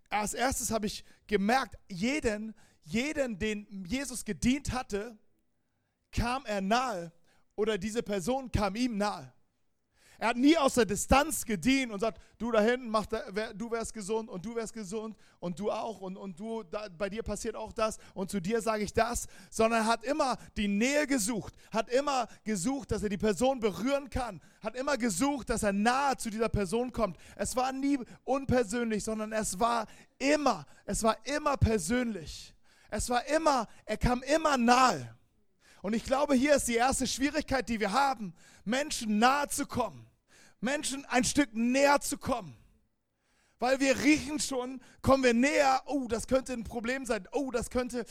Als 0.09 0.35
erstes 0.35 0.71
habe 0.71 0.87
ich 0.87 1.05
gemerkt, 1.27 1.77
jeden, 1.89 2.55
jeden, 2.83 3.39
den 3.39 3.85
Jesus 3.87 4.25
gedient 4.25 4.73
hatte, 4.73 5.19
kam 6.11 6.45
er 6.47 6.61
nahe 6.61 7.13
oder 7.55 7.79
diese 7.79 8.03
Person 8.03 8.51
kam 8.51 8.75
ihm 8.75 8.97
nahe. 8.97 9.33
Er 10.23 10.29
hat 10.29 10.37
nie 10.37 10.57
aus 10.57 10.75
der 10.75 10.85
Distanz 10.85 11.45
gedient 11.45 11.91
und 11.91 11.99
sagt, 11.99 12.23
du 12.39 12.53
da 12.53 12.61
hinten, 12.61 12.93
du 13.57 13.73
wärst 13.73 13.93
gesund 13.93 14.31
und 14.31 14.47
du 14.47 14.55
wärst 14.55 14.73
gesund 14.73 15.17
und 15.41 15.59
du 15.59 15.69
auch 15.73 16.01
und, 16.01 16.17
und 16.17 16.39
du, 16.39 16.63
da, 16.63 16.87
bei 16.97 17.11
dir 17.11 17.25
passiert 17.25 17.57
auch 17.57 17.73
das 17.73 17.99
und 18.15 18.31
zu 18.31 18.41
dir 18.41 18.63
sage 18.63 18.85
ich 18.85 18.93
das, 18.93 19.27
sondern 19.51 19.81
er 19.81 19.87
hat 19.89 20.05
immer 20.05 20.37
die 20.57 20.69
Nähe 20.69 21.09
gesucht, 21.09 21.55
hat 21.73 21.89
immer 21.89 22.29
gesucht, 22.45 22.93
dass 22.93 23.03
er 23.03 23.09
die 23.09 23.19
Person 23.19 23.59
berühren 23.59 24.11
kann, 24.11 24.41
hat 24.61 24.77
immer 24.77 24.97
gesucht, 24.97 25.51
dass 25.51 25.65
er 25.65 25.73
nahe 25.73 26.17
zu 26.17 26.31
dieser 26.31 26.49
Person 26.49 26.93
kommt. 26.93 27.17
Es 27.35 27.57
war 27.57 27.73
nie 27.73 27.99
unpersönlich, 28.23 29.03
sondern 29.03 29.33
es 29.33 29.59
war 29.59 29.89
immer, 30.21 30.67
es 30.85 31.03
war 31.03 31.17
immer 31.25 31.57
persönlich. 31.57 32.55
Es 32.91 33.11
war 33.11 33.27
immer, 33.27 33.67
er 33.87 33.97
kam 33.97 34.23
immer 34.23 34.57
nahe. 34.57 35.17
Und 35.81 35.95
ich 35.95 36.05
glaube, 36.05 36.37
hier 36.37 36.55
ist 36.55 36.69
die 36.69 36.77
erste 36.77 37.09
Schwierigkeit, 37.09 37.69
die 37.69 37.81
wir 37.81 37.91
haben, 37.91 38.35
Menschen 38.65 39.19
nahe 39.19 39.49
zu 39.49 39.67
kommen. 39.67 40.07
Menschen 40.63 41.05
ein 41.07 41.25
Stück 41.25 41.55
näher 41.55 42.01
zu 42.01 42.17
kommen. 42.19 42.57
Weil 43.59 43.79
wir 43.79 44.03
riechen 44.03 44.41
schon, 44.41 44.81
kommen 45.03 45.23
wir 45.23 45.35
näher, 45.35 45.83
oh, 45.87 46.09
das 46.09 46.27
könnte 46.27 46.53
ein 46.53 46.65
Problem 46.65 47.07
sein, 47.07 47.29
oh, 47.31 47.53
das 47.53 47.71
könnte, 47.71 48.05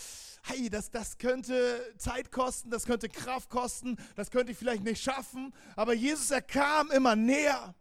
hey, 0.43 0.69
das, 0.69 0.91
das 0.91 1.17
könnte 1.17 1.93
Zeit 1.97 2.31
kosten, 2.31 2.69
das 2.69 2.85
könnte 2.85 3.09
Kraft 3.09 3.49
kosten, 3.49 3.97
das 4.15 4.31
könnte 4.31 4.53
ich 4.53 4.57
vielleicht 4.57 4.83
nicht 4.83 5.03
schaffen. 5.03 5.53
Aber 5.75 5.93
Jesus, 5.93 6.31
er 6.31 6.41
kam 6.41 6.89
immer 6.91 7.17
näher. 7.17 7.75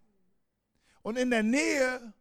Und 1.03 1.17
in 1.17 1.31
der 1.31 1.45
Nähe 1.45 2.13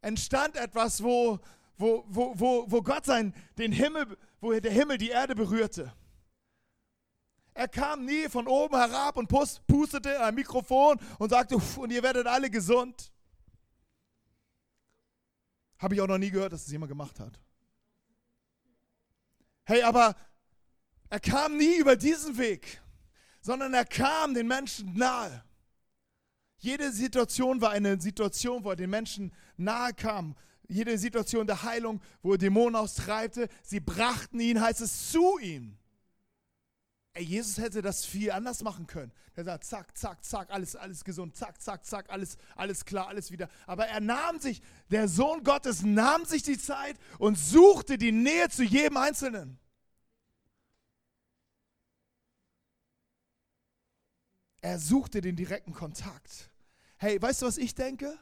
entstand 0.00 0.56
etwas, 0.56 1.02
wo, 1.02 1.40
wo, 1.76 2.04
wo, 2.06 2.32
wo, 2.38 2.64
wo 2.68 2.82
Gott 2.82 3.04
sein, 3.04 3.34
den 3.58 3.72
Himmel, 3.72 4.16
wo 4.40 4.52
der 4.52 4.70
Himmel 4.70 4.98
die 4.98 5.10
Erde 5.10 5.34
berührte. 5.34 5.92
Er 7.54 7.68
kam 7.68 8.04
nie 8.04 8.28
von 8.28 8.48
oben 8.48 8.74
herab 8.76 9.16
und 9.16 9.28
pustete 9.28 10.20
ein 10.20 10.34
Mikrofon 10.34 10.98
und 11.18 11.30
sagte, 11.30 11.56
und 11.76 11.92
ihr 11.92 12.02
werdet 12.02 12.26
alle 12.26 12.50
gesund. 12.50 13.12
Habe 15.78 15.94
ich 15.94 16.00
auch 16.00 16.08
noch 16.08 16.18
nie 16.18 16.30
gehört, 16.30 16.52
dass 16.52 16.66
es 16.66 16.72
jemand 16.72 16.90
gemacht 16.90 17.20
hat. 17.20 17.40
Hey, 19.64 19.82
aber 19.82 20.16
er 21.08 21.20
kam 21.20 21.56
nie 21.56 21.76
über 21.76 21.94
diesen 21.94 22.36
Weg, 22.38 22.82
sondern 23.40 23.72
er 23.72 23.84
kam 23.84 24.34
den 24.34 24.48
Menschen 24.48 24.92
nahe. 24.94 25.44
Jede 26.58 26.90
Situation 26.90 27.60
war 27.60 27.70
eine 27.70 28.00
Situation, 28.00 28.64
wo 28.64 28.70
er 28.70 28.76
den 28.76 28.90
Menschen 28.90 29.32
nahe 29.56 29.94
kam. 29.94 30.34
Jede 30.66 30.98
Situation 30.98 31.46
der 31.46 31.62
Heilung, 31.62 32.00
wo 32.22 32.32
er 32.32 32.38
Dämonen 32.38 32.74
austreibte, 32.74 33.48
sie 33.62 33.80
brachten 33.80 34.40
ihn, 34.40 34.60
heißt 34.60 34.80
es, 34.80 35.10
zu 35.12 35.38
ihm. 35.38 35.78
Ey, 37.16 37.22
Jesus 37.22 37.58
hätte 37.58 37.80
das 37.80 38.04
viel 38.04 38.32
anders 38.32 38.62
machen 38.64 38.88
können. 38.88 39.12
Er 39.36 39.44
sagt, 39.44 39.64
zack, 39.64 39.96
zack, 39.96 40.24
zack, 40.24 40.50
alles, 40.50 40.74
alles 40.74 41.04
gesund, 41.04 41.36
zack, 41.36 41.62
zack, 41.62 41.86
zack, 41.86 42.10
alles, 42.10 42.36
alles 42.56 42.84
klar, 42.84 43.06
alles 43.06 43.30
wieder. 43.30 43.48
Aber 43.68 43.86
er 43.86 44.00
nahm 44.00 44.40
sich, 44.40 44.60
der 44.90 45.06
Sohn 45.06 45.44
Gottes 45.44 45.82
nahm 45.82 46.24
sich 46.24 46.42
die 46.42 46.58
Zeit 46.58 46.96
und 47.18 47.38
suchte 47.38 47.98
die 47.98 48.10
Nähe 48.10 48.48
zu 48.48 48.64
jedem 48.64 48.96
Einzelnen. 48.96 49.60
Er 54.60 54.80
suchte 54.80 55.20
den 55.20 55.36
direkten 55.36 55.72
Kontakt. 55.72 56.50
Hey, 56.96 57.20
weißt 57.22 57.42
du, 57.42 57.46
was 57.46 57.58
ich 57.58 57.76
denke? 57.76 58.18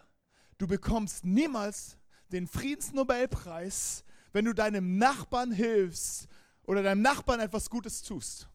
Du 0.58 0.66
bekommst 0.66 1.24
niemals 1.24 1.96
den 2.28 2.46
Friedensnobelpreis, 2.46 4.04
wenn 4.32 4.44
du 4.44 4.52
deinem 4.52 4.98
Nachbarn 4.98 5.50
hilfst 5.50 6.28
oder 6.64 6.82
deinem 6.82 7.00
Nachbarn 7.00 7.40
etwas 7.40 7.70
Gutes 7.70 8.02
tust. 8.02 8.48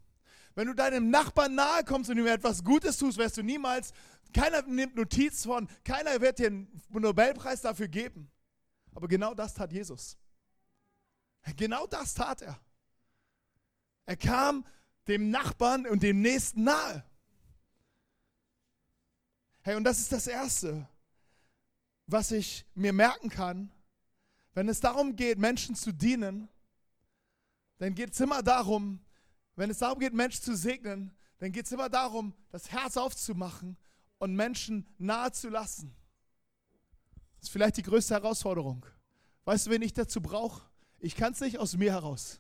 Wenn 0.58 0.66
du 0.66 0.74
deinem 0.74 1.12
Nachbarn 1.12 1.54
nahe 1.54 1.84
kommst 1.84 2.10
und 2.10 2.18
ihm 2.18 2.26
etwas 2.26 2.64
Gutes 2.64 2.98
tust, 2.98 3.20
wirst 3.20 3.38
du 3.38 3.44
niemals, 3.44 3.94
keiner 4.34 4.64
nimmt 4.64 4.96
Notiz 4.96 5.44
von, 5.46 5.70
keiner 5.84 6.20
wird 6.20 6.40
dir 6.40 6.48
einen 6.48 6.82
Nobelpreis 6.90 7.62
dafür 7.62 7.88
geben. 7.88 8.32
Aber 8.96 9.08
genau 9.08 9.36
das 9.36 9.54
tat 9.54 9.72
Jesus. 9.72 10.18
Genau 11.56 11.86
das 11.86 12.16
tat 12.16 12.42
er. 12.42 12.60
Er 14.08 14.18
kam 14.18 14.66
dem 15.08 15.30
Nachbarn 15.30 15.86
und 15.86 16.02
dem 16.02 16.22
Nächsten 16.22 16.64
nahe. 16.64 17.06
Hey, 19.62 19.76
und 19.76 19.84
das 19.84 20.00
ist 20.00 20.12
das 20.12 20.26
Erste, 20.26 20.90
was 22.08 22.32
ich 22.32 22.66
mir 22.74 22.94
merken 22.94 23.30
kann, 23.30 23.72
wenn 24.56 24.70
es 24.70 24.80
darum 24.80 25.16
geht, 25.16 25.38
Menschen 25.38 25.76
zu 25.76 25.92
dienen, 25.92 26.50
dann 27.78 27.94
geht 27.94 28.14
es 28.14 28.20
immer 28.20 28.42
darum, 28.42 29.06
wenn 29.58 29.70
es 29.70 29.80
darum 29.80 30.00
geht, 30.00 30.14
Menschen 30.14 30.42
zu 30.42 30.56
segnen, 30.56 31.12
dann 31.40 31.52
geht 31.52 31.66
es 31.66 31.72
immer 31.72 31.90
darum, 31.90 32.34
das 32.52 32.72
Herz 32.72 32.96
aufzumachen 32.96 33.78
und 34.20 34.36
Menschen 34.36 34.88
nahe 34.98 35.32
zu 35.32 35.50
lassen. 35.50 35.96
Das 37.36 37.50
ist 37.50 37.52
vielleicht 37.52 37.78
die 37.78 37.84
größte 37.84 38.14
Herausforderung. 38.14 38.86
Weißt 39.46 39.68
du, 39.68 39.72
wen 39.72 39.82
ich 39.82 39.94
dazu 39.94 40.22
brauche? 40.22 40.64
Ich 41.00 41.16
kann 41.16 41.34
es 41.34 41.42
nicht 41.42 41.60
aus 41.60 41.76
mir 41.76 41.92
heraus. 41.92 42.40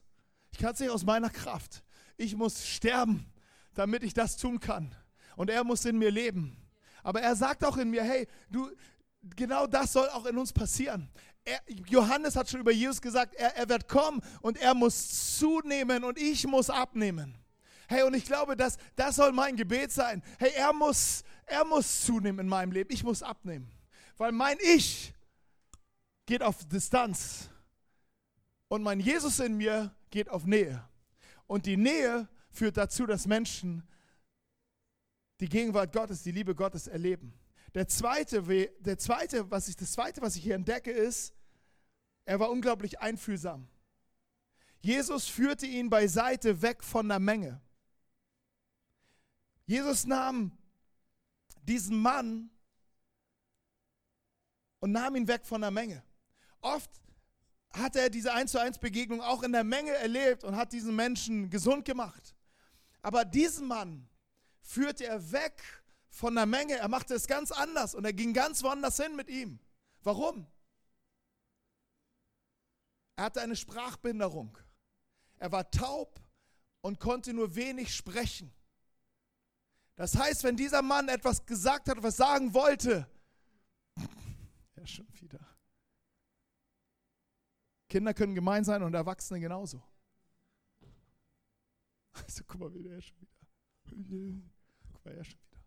Ich 0.52 0.60
kann 0.60 0.74
es 0.74 0.80
nicht 0.80 0.90
aus 0.90 1.06
meiner 1.06 1.30
Kraft. 1.30 1.84
Ich 2.18 2.36
muss 2.36 2.66
sterben, 2.66 3.32
damit 3.74 4.04
ich 4.04 4.14
das 4.14 4.38
tun 4.38 4.60
kann. 4.60 4.96
Und 5.36 5.50
er 5.50 5.64
muss 5.64 5.86
in 5.86 5.98
mir 5.98 6.12
leben. 6.12 6.58
Aber 7.04 7.22
er 7.22 7.36
sagt 7.36 7.64
auch 7.64 7.78
in 7.78 7.92
mir, 7.92 8.04
hey, 8.04 8.28
du, 8.50 8.70
genau 9.36 9.68
das 9.68 9.94
soll 9.94 10.10
auch 10.10 10.26
in 10.26 10.38
uns 10.38 10.52
passieren. 10.52 11.10
Er, 11.48 11.62
Johannes 11.88 12.36
hat 12.36 12.50
schon 12.50 12.60
über 12.60 12.74
Jesus 12.74 13.02
gesagt, 13.02 13.34
er, 13.36 13.56
er 13.56 13.70
wird 13.70 13.88
kommen 13.88 14.22
und 14.42 14.58
er 14.58 14.74
muss 14.74 15.38
zunehmen 15.38 16.04
und 16.04 16.20
ich 16.20 16.46
muss 16.46 16.70
abnehmen. 16.70 17.38
Hey, 17.88 18.04
und 18.04 18.14
ich 18.16 18.26
glaube, 18.26 18.58
dass 18.58 18.78
das 18.98 19.16
soll 19.16 19.32
mein 19.32 19.56
Gebet 19.56 19.94
sein. 19.94 20.22
Hey, 20.40 20.52
er 20.58 20.74
muss, 20.74 21.24
er 21.46 21.64
muss 21.64 22.04
zunehmen 22.04 22.40
in 22.42 22.48
meinem 22.50 22.74
Leben. 22.74 22.92
Ich 22.92 23.02
muss 23.02 23.24
abnehmen. 23.24 23.72
Weil 24.18 24.34
mein 24.34 24.58
Ich 24.62 25.14
geht 26.26 26.44
auf 26.44 26.66
Distanz 26.66 27.50
und 28.68 28.84
mein 28.84 29.00
Jesus 29.00 29.40
in 29.40 29.56
mir 29.56 29.96
geht 30.10 30.28
auf 30.28 30.46
Nähe. 30.46 30.86
Und 31.46 31.66
die 31.66 31.78
Nähe 31.78 32.28
führt 32.52 32.76
dazu, 32.76 33.06
dass 33.06 33.26
Menschen 33.26 33.88
die 35.40 35.48
Gegenwart 35.48 35.94
Gottes, 35.94 36.24
die 36.24 36.32
Liebe 36.32 36.54
Gottes 36.56 36.88
erleben. 36.88 37.34
Der 37.74 37.88
zweite, 37.88 38.42
der 38.80 38.98
zweite, 38.98 39.50
was 39.50 39.70
ich, 39.70 39.78
das 39.78 39.94
zweite, 39.94 40.22
was 40.22 40.36
ich 40.36 40.44
hier 40.44 40.56
entdecke, 40.56 40.92
ist, 40.92 41.34
er 42.28 42.42
war 42.42 42.52
unglaublich 42.52 43.00
einfühlsam. 43.00 43.70
Jesus 44.82 45.28
führte 45.28 45.66
ihn 45.66 45.90
beiseite 45.90 46.62
weg 46.62 46.84
von 46.84 47.08
der 47.08 47.20
Menge. 47.20 47.62
Jesus 49.66 50.06
nahm 50.06 50.52
diesen 51.62 51.98
Mann 51.98 52.50
und 54.80 54.92
nahm 54.92 55.16
ihn 55.16 55.28
weg 55.30 55.46
von 55.46 55.62
der 55.62 55.72
Menge. 55.72 56.04
Oft 56.60 56.92
hat 57.72 57.96
er 57.96 58.10
diese 58.10 58.34
1 58.34 58.52
zu 58.52 58.60
1 58.60 58.80
Begegnung 58.80 59.22
auch 59.22 59.44
in 59.44 59.54
der 59.54 59.64
Menge 59.64 59.92
erlebt 59.92 60.44
und 60.44 60.58
hat 60.58 60.74
diesen 60.74 60.98
Menschen 60.98 61.50
gesund 61.50 61.86
gemacht. 61.86 62.36
Aber 63.02 63.24
diesen 63.24 63.68
Mann 63.68 64.10
führte 64.60 65.06
er 65.06 65.32
weg 65.32 65.64
von 66.10 66.36
der 66.36 66.46
Menge. 66.46 66.76
Er 66.76 66.90
machte 66.90 67.14
es 67.16 67.26
ganz 67.26 67.54
anders 67.54 67.96
und 67.96 68.04
er 68.04 68.14
ging 68.14 68.34
ganz 68.34 68.64
woanders 68.64 68.98
hin 68.98 69.16
mit 69.16 69.30
ihm. 69.30 69.60
Warum? 70.04 70.46
Er 73.18 73.26
hatte 73.26 73.42
eine 73.42 73.56
Sprachbehinderung. 73.56 74.58
Er 75.38 75.52
war 75.52 75.70
taub 75.72 76.22
und 76.82 77.00
konnte 77.00 77.34
nur 77.34 77.56
wenig 77.56 77.94
sprechen. 77.94 78.54
Das 79.96 80.16
heißt, 80.16 80.44
wenn 80.44 80.56
dieser 80.56 80.84
Mann 80.84 81.10
etwas 81.10 81.46
gesagt 81.46 81.90
hat, 81.90 82.02
was 82.04 82.16
sagen 82.16 82.54
wollte, 82.54 83.10
ja 83.98 84.08
schon 84.86 85.08
wieder. 85.20 85.40
Kinder 87.90 88.14
können 88.14 88.36
gemein 88.36 88.64
sein 88.64 88.84
und 88.84 88.94
Erwachsene 88.94 89.40
genauso. 89.40 89.82
Also 92.14 92.44
guck 92.48 92.60
mal, 92.60 92.74
wie 92.74 92.82
der 92.82 93.00
schon 93.00 93.16
wieder. 93.22 93.86
Guck 94.92 95.06
mal, 95.06 95.14
er 95.14 95.24
schon 95.24 95.40
wieder. 95.40 95.62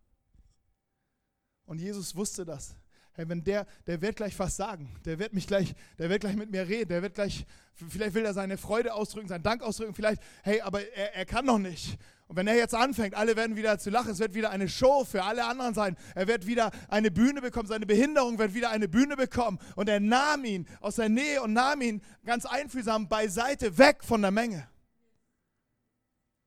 Und 1.63 1.79
Jesus 1.79 2.13
wusste 2.13 2.43
das. 2.43 2.75
Hey, 3.13 3.27
wenn 3.27 3.43
der, 3.43 3.67
der 3.87 4.01
wird 4.01 4.15
gleich 4.15 4.39
was 4.39 4.55
sagen, 4.55 4.95
der 5.03 5.19
wird 5.19 5.33
mich 5.33 5.45
gleich, 5.45 5.73
der 5.99 6.09
wird 6.09 6.21
gleich 6.21 6.37
mit 6.37 6.49
mir 6.49 6.67
reden, 6.67 6.87
der 6.87 7.01
wird 7.01 7.15
gleich, 7.15 7.45
vielleicht 7.73 8.13
will 8.13 8.23
er 8.23 8.33
seine 8.33 8.57
Freude 8.57 8.93
ausdrücken, 8.93 9.27
seinen 9.27 9.43
Dank 9.43 9.63
ausdrücken, 9.63 9.93
vielleicht, 9.93 10.21
hey, 10.43 10.61
aber 10.61 10.81
er, 10.95 11.15
er 11.15 11.25
kann 11.25 11.45
noch 11.45 11.57
nicht. 11.57 11.97
Und 12.27 12.37
wenn 12.37 12.47
er 12.47 12.55
jetzt 12.55 12.73
anfängt, 12.73 13.13
alle 13.13 13.35
werden 13.35 13.57
wieder 13.57 13.77
zu 13.79 13.89
lachen, 13.89 14.11
es 14.11 14.19
wird 14.19 14.33
wieder 14.33 14.49
eine 14.51 14.69
Show 14.69 15.03
für 15.03 15.23
alle 15.23 15.45
anderen 15.45 15.73
sein. 15.73 15.97
Er 16.15 16.29
wird 16.29 16.47
wieder 16.47 16.71
eine 16.87 17.11
Bühne 17.11 17.41
bekommen, 17.41 17.67
seine 17.67 17.85
Behinderung 17.85 18.39
wird 18.39 18.53
wieder 18.53 18.69
eine 18.69 18.87
Bühne 18.87 19.17
bekommen. 19.17 19.59
Und 19.75 19.89
er 19.89 19.99
nahm 19.99 20.45
ihn 20.45 20.65
aus 20.79 20.95
der 20.95 21.09
Nähe 21.09 21.41
und 21.41 21.51
nahm 21.51 21.81
ihn 21.81 22.01
ganz 22.25 22.45
einfühlsam 22.45 23.09
beiseite, 23.09 23.77
weg 23.77 24.05
von 24.05 24.21
der 24.21 24.31
Menge. 24.31 24.65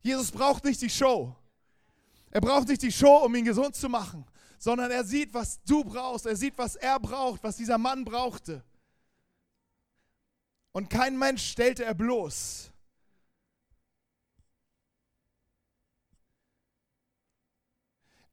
Jesus 0.00 0.30
braucht 0.30 0.64
nicht 0.64 0.80
die 0.80 0.88
Show. 0.88 1.36
Er 2.30 2.40
braucht 2.40 2.68
nicht 2.68 2.80
die 2.80 2.92
Show, 2.92 3.18
um 3.18 3.34
ihn 3.34 3.44
gesund 3.44 3.74
zu 3.74 3.90
machen 3.90 4.24
sondern 4.58 4.90
er 4.90 5.04
sieht, 5.04 5.34
was 5.34 5.62
du 5.64 5.84
brauchst. 5.84 6.26
Er 6.26 6.36
sieht, 6.36 6.56
was 6.58 6.76
er 6.76 6.98
braucht, 7.00 7.42
was 7.42 7.56
dieser 7.56 7.78
Mann 7.78 8.04
brauchte. 8.04 8.62
Und 10.72 10.90
kein 10.90 11.18
Mensch 11.18 11.50
stellte 11.50 11.84
er 11.84 11.94
bloß. 11.94 12.72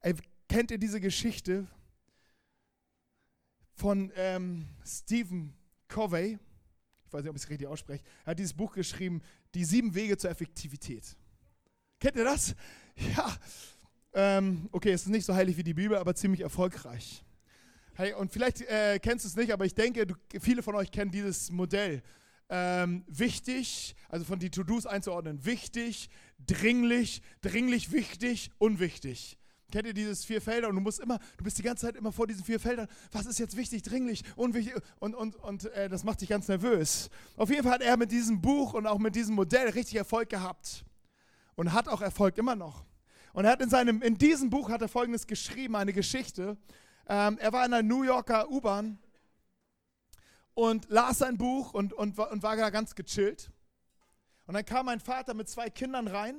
Ey, 0.00 0.14
kennt 0.48 0.72
ihr 0.72 0.78
diese 0.78 1.00
Geschichte 1.00 1.68
von 3.74 4.12
ähm, 4.16 4.68
Stephen 4.84 5.54
Covey? 5.86 6.38
Ich 7.06 7.12
weiß 7.12 7.22
nicht, 7.22 7.30
ob 7.30 7.36
ich 7.36 7.42
es 7.42 7.50
richtig 7.50 7.68
ausspreche. 7.68 8.04
Er 8.24 8.32
hat 8.32 8.38
dieses 8.38 8.54
Buch 8.54 8.74
geschrieben, 8.74 9.22
Die 9.54 9.64
sieben 9.64 9.94
Wege 9.94 10.16
zur 10.16 10.30
Effektivität. 10.30 11.16
Kennt 12.00 12.16
ihr 12.16 12.24
das? 12.24 12.54
Ja, 13.16 13.34
ähm, 14.14 14.68
okay, 14.72 14.92
es 14.92 15.02
ist 15.02 15.08
nicht 15.08 15.24
so 15.24 15.34
heilig 15.34 15.56
wie 15.56 15.62
die 15.62 15.74
Bibel, 15.74 15.96
aber 15.96 16.14
ziemlich 16.14 16.40
erfolgreich. 16.40 17.24
Hey, 17.94 18.14
und 18.14 18.32
vielleicht 18.32 18.62
äh, 18.62 18.98
kennst 18.98 19.24
du 19.24 19.28
es 19.28 19.36
nicht, 19.36 19.52
aber 19.52 19.64
ich 19.64 19.74
denke, 19.74 20.06
du, 20.06 20.14
viele 20.40 20.62
von 20.62 20.74
euch 20.74 20.90
kennen 20.90 21.10
dieses 21.10 21.50
Modell. 21.50 22.02
Ähm, 22.48 23.04
wichtig, 23.06 23.94
also 24.08 24.24
von 24.24 24.38
die 24.38 24.50
To-Dos 24.50 24.86
einzuordnen. 24.86 25.44
Wichtig, 25.44 26.10
dringlich, 26.46 27.22
dringlich, 27.40 27.92
wichtig, 27.92 28.50
unwichtig. 28.58 29.38
Kennt 29.70 29.86
ihr 29.86 29.94
dieses 29.94 30.24
vier 30.24 30.42
Felder? 30.42 30.68
Und 30.68 30.74
du 30.74 30.82
musst 30.82 31.00
immer, 31.00 31.18
du 31.38 31.44
bist 31.44 31.58
die 31.58 31.62
ganze 31.62 31.86
Zeit 31.86 31.96
immer 31.96 32.12
vor 32.12 32.26
diesen 32.26 32.44
vier 32.44 32.60
Feldern. 32.60 32.88
Was 33.10 33.24
ist 33.24 33.38
jetzt 33.38 33.56
wichtig, 33.56 33.82
dringlich, 33.82 34.22
unwichtig? 34.36 34.74
Und, 35.00 35.14
und, 35.14 35.36
und 35.36 35.64
äh, 35.72 35.88
das 35.88 36.04
macht 36.04 36.20
dich 36.20 36.28
ganz 36.28 36.46
nervös. 36.48 37.08
Auf 37.36 37.48
jeden 37.48 37.62
Fall 37.62 37.72
hat 37.72 37.82
er 37.82 37.96
mit 37.96 38.12
diesem 38.12 38.42
Buch 38.42 38.74
und 38.74 38.86
auch 38.86 38.98
mit 38.98 39.14
diesem 39.16 39.34
Modell 39.34 39.70
richtig 39.70 39.96
Erfolg 39.96 40.28
gehabt. 40.28 40.84
Und 41.54 41.72
hat 41.72 41.88
auch 41.88 42.02
Erfolg 42.02 42.36
immer 42.36 42.54
noch. 42.54 42.84
Und 43.32 43.44
er 43.44 43.52
hat 43.52 43.62
in, 43.62 43.70
seinem, 43.70 44.02
in 44.02 44.18
diesem 44.18 44.50
Buch 44.50 44.68
hat 44.68 44.82
er 44.82 44.88
folgendes 44.88 45.26
geschrieben, 45.26 45.76
eine 45.76 45.92
Geschichte. 45.92 46.56
Ähm, 47.08 47.38
er 47.38 47.52
war 47.52 47.64
in 47.64 47.72
einer 47.72 47.82
New 47.82 48.02
Yorker 48.02 48.50
U-Bahn 48.50 48.98
und 50.54 50.88
las 50.90 51.18
sein 51.18 51.38
Buch 51.38 51.72
und, 51.72 51.92
und, 51.92 52.18
und 52.18 52.42
war 52.42 52.56
da 52.56 52.70
ganz 52.70 52.94
gechillt. 52.94 53.50
Und 54.46 54.54
dann 54.54 54.64
kam 54.64 54.86
mein 54.86 55.00
Vater 55.00 55.34
mit 55.34 55.48
zwei 55.48 55.70
Kindern 55.70 56.08
rein 56.08 56.36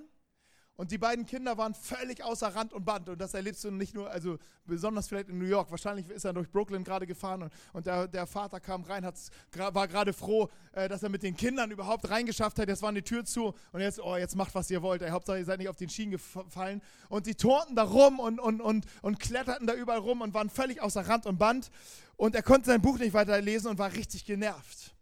und 0.75 0.89
die 0.89 0.97
beiden 0.97 1.27
Kinder 1.27 1.55
waren 1.57 1.75
völlig 1.75 2.23
außer 2.23 2.47
Rand 2.47 2.73
und 2.73 2.83
Band. 2.83 3.07
Und 3.07 3.21
das 3.21 3.35
erlebst 3.35 3.63
du 3.63 3.69
nicht 3.69 3.93
nur, 3.93 4.09
also 4.09 4.39
besonders 4.65 5.07
vielleicht 5.07 5.29
in 5.29 5.37
New 5.37 5.45
York. 5.45 5.69
Wahrscheinlich 5.69 6.09
ist 6.09 6.25
er 6.25 6.33
durch 6.33 6.49
Brooklyn 6.49 6.83
gerade 6.83 7.05
gefahren 7.05 7.43
und, 7.43 7.53
und 7.73 7.85
der, 7.85 8.07
der 8.07 8.25
Vater 8.25 8.59
kam 8.59 8.83
rein, 8.83 9.07
war 9.55 9.87
gerade 9.87 10.13
froh, 10.13 10.49
äh, 10.71 10.89
dass 10.89 11.03
er 11.03 11.09
mit 11.09 11.21
den 11.21 11.37
Kindern 11.37 11.69
überhaupt 11.69 12.09
reingeschafft 12.09 12.57
hat. 12.57 12.69
Jetzt 12.69 12.81
war 12.81 12.91
die 12.91 13.03
Tür 13.03 13.23
zu 13.23 13.53
und 13.71 13.81
jetzt, 13.81 13.99
oh, 13.99 14.17
jetzt 14.17 14.35
macht, 14.35 14.55
was 14.55 14.71
ihr 14.71 14.81
wollt. 14.81 15.03
Ey, 15.03 15.11
Hauptsache, 15.11 15.37
ihr 15.37 15.45
seid 15.45 15.59
nicht 15.59 15.69
auf 15.69 15.75
den 15.75 15.89
Schienen 15.89 16.11
gefallen. 16.11 16.81
Und 17.07 17.27
die 17.27 17.35
turnten 17.35 17.75
da 17.75 17.83
rum 17.83 18.19
und, 18.19 18.39
und, 18.39 18.59
und, 18.59 18.85
und 19.03 19.19
kletterten 19.19 19.67
da 19.67 19.75
überall 19.75 19.99
rum 19.99 20.21
und 20.21 20.33
waren 20.33 20.49
völlig 20.49 20.81
außer 20.81 21.07
Rand 21.07 21.27
und 21.27 21.37
Band. 21.37 21.69
Und 22.17 22.33
er 22.33 22.41
konnte 22.41 22.65
sein 22.67 22.81
Buch 22.81 22.97
nicht 22.97 23.13
weiterlesen 23.13 23.69
und 23.69 23.77
war 23.77 23.93
richtig 23.93 24.25
genervt. 24.25 24.95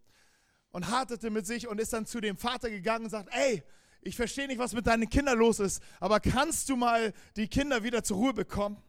Und 0.71 0.89
hartete 0.89 1.29
mit 1.29 1.47
sich 1.47 1.69
und 1.69 1.79
ist 1.79 1.93
dann 1.93 2.05
zu 2.05 2.19
dem 2.19 2.36
Vater 2.36 2.69
gegangen 2.69 3.05
und 3.05 3.12
sagt, 3.12 3.29
ey, 3.34 3.63
ich 4.01 4.15
verstehe 4.15 4.47
nicht, 4.47 4.57
was 4.57 4.73
mit 4.73 4.87
deinen 4.87 5.09
Kindern 5.09 5.37
los 5.37 5.59
ist, 5.59 5.81
aber 5.99 6.19
kannst 6.19 6.69
du 6.69 6.75
mal 6.75 7.13
die 7.35 7.47
Kinder 7.47 7.83
wieder 7.83 8.03
zur 8.03 8.17
Ruhe 8.17 8.33
bekommen? 8.33 8.81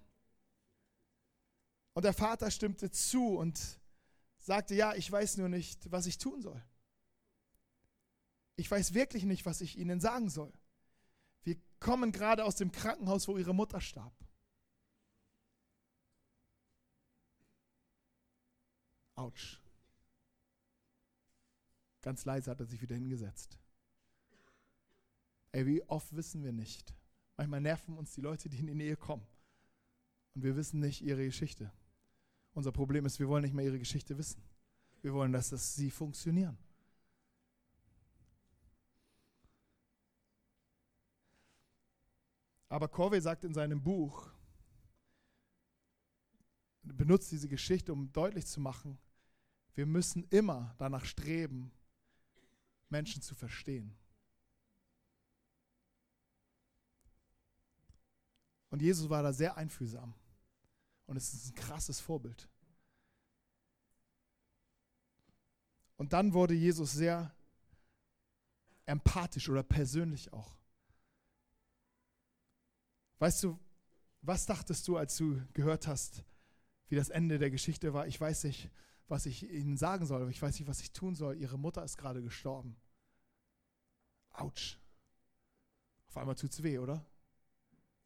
Und 1.93 2.05
der 2.05 2.15
Vater 2.15 2.51
stimmte 2.51 2.91
zu 2.91 3.37
und 3.37 3.61
sagte, 4.39 4.75
ja, 4.75 4.95
ich 4.95 5.11
weiß 5.11 5.37
nur 5.37 5.49
nicht, 5.49 5.91
was 5.91 6.07
ich 6.07 6.19
tun 6.19 6.41
soll. 6.41 6.63
Ich 8.57 8.71
weiß 8.71 8.95
wirklich 8.95 9.25
nicht, 9.25 9.45
was 9.45 9.61
ich 9.61 9.79
ihnen 9.79 10.01
sagen 10.01 10.31
soll. 10.31 10.53
Wir 11.43 11.57
kommen 11.81 12.13
gerade 12.13 12.45
aus 12.45 12.57
dem 12.57 12.73
Krankenhaus, 12.73 13.29
wo 13.29 13.37
ihre 13.37 13.55
Mutter 13.55 13.81
starb. 13.81 14.15
Autsch. 19.15 19.61
Ganz 22.01 22.25
leise 22.25 22.51
hat 22.51 22.61
er 22.61 22.67
sich 22.67 22.81
wieder 22.81 22.95
hingesetzt. 22.95 23.62
Ey, 25.53 25.67
wie 25.67 25.83
oft 25.85 26.15
wissen 26.17 26.43
wir 26.43 26.53
nicht. 26.53 26.95
Manchmal 27.37 27.61
nerven 27.61 27.97
uns 27.97 28.15
die 28.15 28.21
Leute, 28.21 28.49
die 28.49 28.59
in 28.59 28.67
die 28.67 28.75
Nähe 28.75 28.97
kommen. 28.97 29.27
Und 30.35 30.43
wir 30.43 30.57
wissen 30.57 30.81
nicht 30.81 31.03
ihre 31.03 31.25
Geschichte. 31.25 31.71
Unser 32.55 32.73
Problem 32.73 33.07
ist, 33.07 33.19
wir 33.19 33.29
wollen 33.29 33.43
nicht 33.43 33.55
mehr 33.55 33.65
ihre 33.65 33.79
Geschichte 33.79 34.17
wissen. 34.17 34.43
Wir 35.03 35.13
wollen, 35.13 35.33
dass 35.33 35.51
das 35.51 35.75
sie 35.75 35.91
funktionieren. 35.91 36.57
Aber 42.69 42.89
Corvey 42.89 43.21
sagt 43.21 43.45
in 43.45 43.53
seinem 43.53 43.83
Buch, 43.83 44.31
benutzt 46.83 47.31
diese 47.31 47.49
Geschichte, 47.49 47.93
um 47.93 48.11
deutlich 48.13 48.47
zu 48.47 48.61
machen, 48.61 48.99
wir 49.75 49.87
müssen 49.87 50.25
immer 50.31 50.75
danach 50.79 51.05
streben, 51.05 51.71
Menschen 52.89 53.21
zu 53.21 53.35
verstehen. 53.35 53.95
Und 58.73 58.81
Jesus 58.81 59.11
war 59.11 59.23
da 59.23 59.35
sehr 59.35 59.59
einfühlsam. 59.59 60.15
Und 61.05 61.19
es 61.19 61.35
ist 61.35 61.51
ein 61.51 61.55
krasses 61.55 62.01
Vorbild. 62.01 62.49
Und 65.99 66.15
dann 66.15 66.33
wurde 66.33 66.55
Jesus 66.55 66.93
sehr 66.93 67.35
empathisch 68.87 69.51
oder 69.51 69.63
persönlich 69.63 70.33
auch. 70.33 70.57
Weißt 73.19 73.43
du, 73.43 73.59
was 74.23 74.47
dachtest 74.47 74.89
du, 74.89 74.97
als 74.97 75.19
du 75.19 75.43
gehört 75.53 75.87
hast, 75.87 76.25
wie 76.89 76.97
das 76.97 77.11
Ende 77.11 77.39
der 77.39 77.51
Geschichte 77.51 77.93
war? 77.93 78.07
Ich 78.07 78.19
weiß 78.19 78.45
nicht, 78.45 78.71
was 79.07 79.27
ich 79.27 79.43
ihnen 79.51 79.77
sagen 79.77 80.07
soll, 80.07 80.23
aber 80.23 80.31
ich 80.31 80.41
weiß 80.41 80.59
nicht, 80.59 80.67
was 80.67 80.81
ich 80.81 80.93
tun 80.93 81.15
soll. 81.15 81.37
Ihre 81.37 81.59
Mutter 81.59 81.85
ist 81.85 81.99
gerade 81.99 82.23
gestorben. 82.23 82.75
Autsch. 84.31 84.79
Auf 86.09 86.17
einmal 86.17 86.37
tut 86.37 86.53
es 86.53 86.63
weh, 86.63 86.79
oder? 86.79 87.05